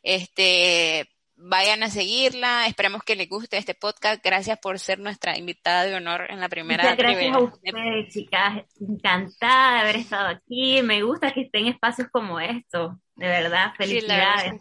este, 0.02 1.08
vayan 1.36 1.82
a 1.82 1.90
seguirla. 1.90 2.66
Esperemos 2.66 3.02
que 3.02 3.16
les 3.16 3.28
guste 3.28 3.56
este 3.56 3.74
podcast. 3.74 4.24
Gracias 4.24 4.58
por 4.58 4.78
ser 4.78 4.98
nuestra 4.98 5.36
invitada 5.36 5.84
de 5.84 5.94
honor 5.94 6.26
en 6.30 6.40
la 6.40 6.48
primera. 6.48 6.82
Muchas 6.82 6.98
gracias 6.98 7.34
a 7.34 7.38
ustedes, 7.40 8.12
chicas. 8.12 8.64
Encantada 8.80 9.74
de 9.74 9.80
haber 9.80 9.96
estado 9.96 10.28
aquí. 10.28 10.80
Me 10.82 11.02
gusta 11.02 11.32
que 11.32 11.42
estén 11.42 11.66
espacios 11.66 12.08
como 12.10 12.40
estos. 12.40 12.96
De 13.16 13.26
verdad, 13.26 13.72
felicidades. 13.76 14.60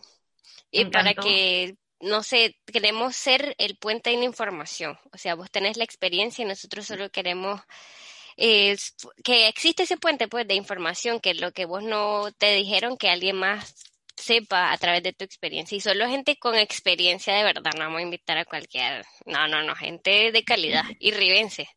y 0.71 0.85
para 0.85 1.13
que, 1.13 1.75
no 2.03 2.23
sé, 2.23 2.57
queremos 2.65 3.15
ser 3.15 3.55
el 3.57 3.77
puente 3.77 4.11
de 4.11 4.17
la 4.17 4.25
información. 4.25 4.97
O 5.11 5.17
sea, 5.17 5.35
vos 5.35 5.49
tenés 5.51 5.77
la 5.77 5.83
experiencia 5.83 6.43
y 6.43 6.47
nosotros 6.47 6.85
solo 6.85 7.09
queremos 7.09 7.61
eh, 8.37 8.75
que 9.23 9.47
existe 9.47 9.83
ese 9.83 9.97
puente 9.97 10.27
pues 10.27 10.47
de 10.47 10.55
información 10.55 11.19
que 11.19 11.33
lo 11.33 11.51
que 11.51 11.65
vos 11.65 11.83
no 11.83 12.31
te 12.37 12.53
dijeron 12.55 12.97
que 12.97 13.09
alguien 13.09 13.37
más 13.37 13.75
sepa 14.15 14.71
a 14.71 14.77
través 14.77 15.03
de 15.03 15.13
tu 15.13 15.23
experiencia. 15.23 15.75
Y 15.75 15.81
solo 15.81 16.07
gente 16.07 16.37
con 16.37 16.55
experiencia 16.55 17.35
de 17.35 17.43
verdad, 17.43 17.71
no 17.75 17.85
vamos 17.85 17.99
a 17.99 18.03
invitar 18.03 18.37
a 18.37 18.45
cualquier, 18.45 19.05
no, 19.25 19.47
no, 19.47 19.63
no, 19.63 19.75
gente 19.75 20.31
de 20.31 20.43
calidad 20.43 20.83
y 20.99 21.11
ribense. 21.11 21.69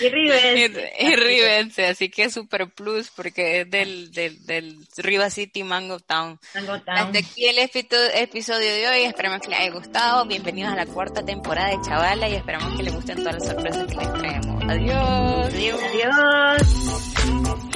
Y 0.00 0.08
ribense. 0.08 0.92
Y, 1.00 1.16
ribense, 1.16 1.86
así 1.86 2.08
que 2.08 2.30
super 2.30 2.68
plus 2.68 3.10
porque 3.10 3.60
es 3.60 3.70
del, 3.70 4.12
del, 4.12 4.44
del 4.46 4.78
Riva 4.96 5.30
City 5.30 5.64
Mango 5.64 6.00
Town. 6.00 6.38
Mango 6.54 6.80
Town. 6.80 6.98
Hasta 6.98 7.18
aquí 7.18 7.46
el 7.46 7.58
episodio 7.58 8.72
de 8.72 8.88
hoy, 8.88 9.02
esperamos 9.02 9.40
que 9.40 9.48
les 9.50 9.60
haya 9.60 9.72
gustado. 9.72 10.26
Bienvenidos 10.26 10.72
a 10.72 10.76
la 10.76 10.86
cuarta 10.86 11.24
temporada 11.24 11.70
de 11.70 11.80
Chavala 11.82 12.28
y 12.28 12.34
esperamos 12.34 12.76
que 12.76 12.82
les 12.82 12.94
gusten 12.94 13.16
todas 13.18 13.34
las 13.34 13.46
sorpresas 13.46 13.86
que 13.86 13.96
les 13.96 14.12
traemos. 14.12 14.64
Adiós. 14.68 15.54
Adiós. 15.54 15.80
Adiós. 15.82 17.69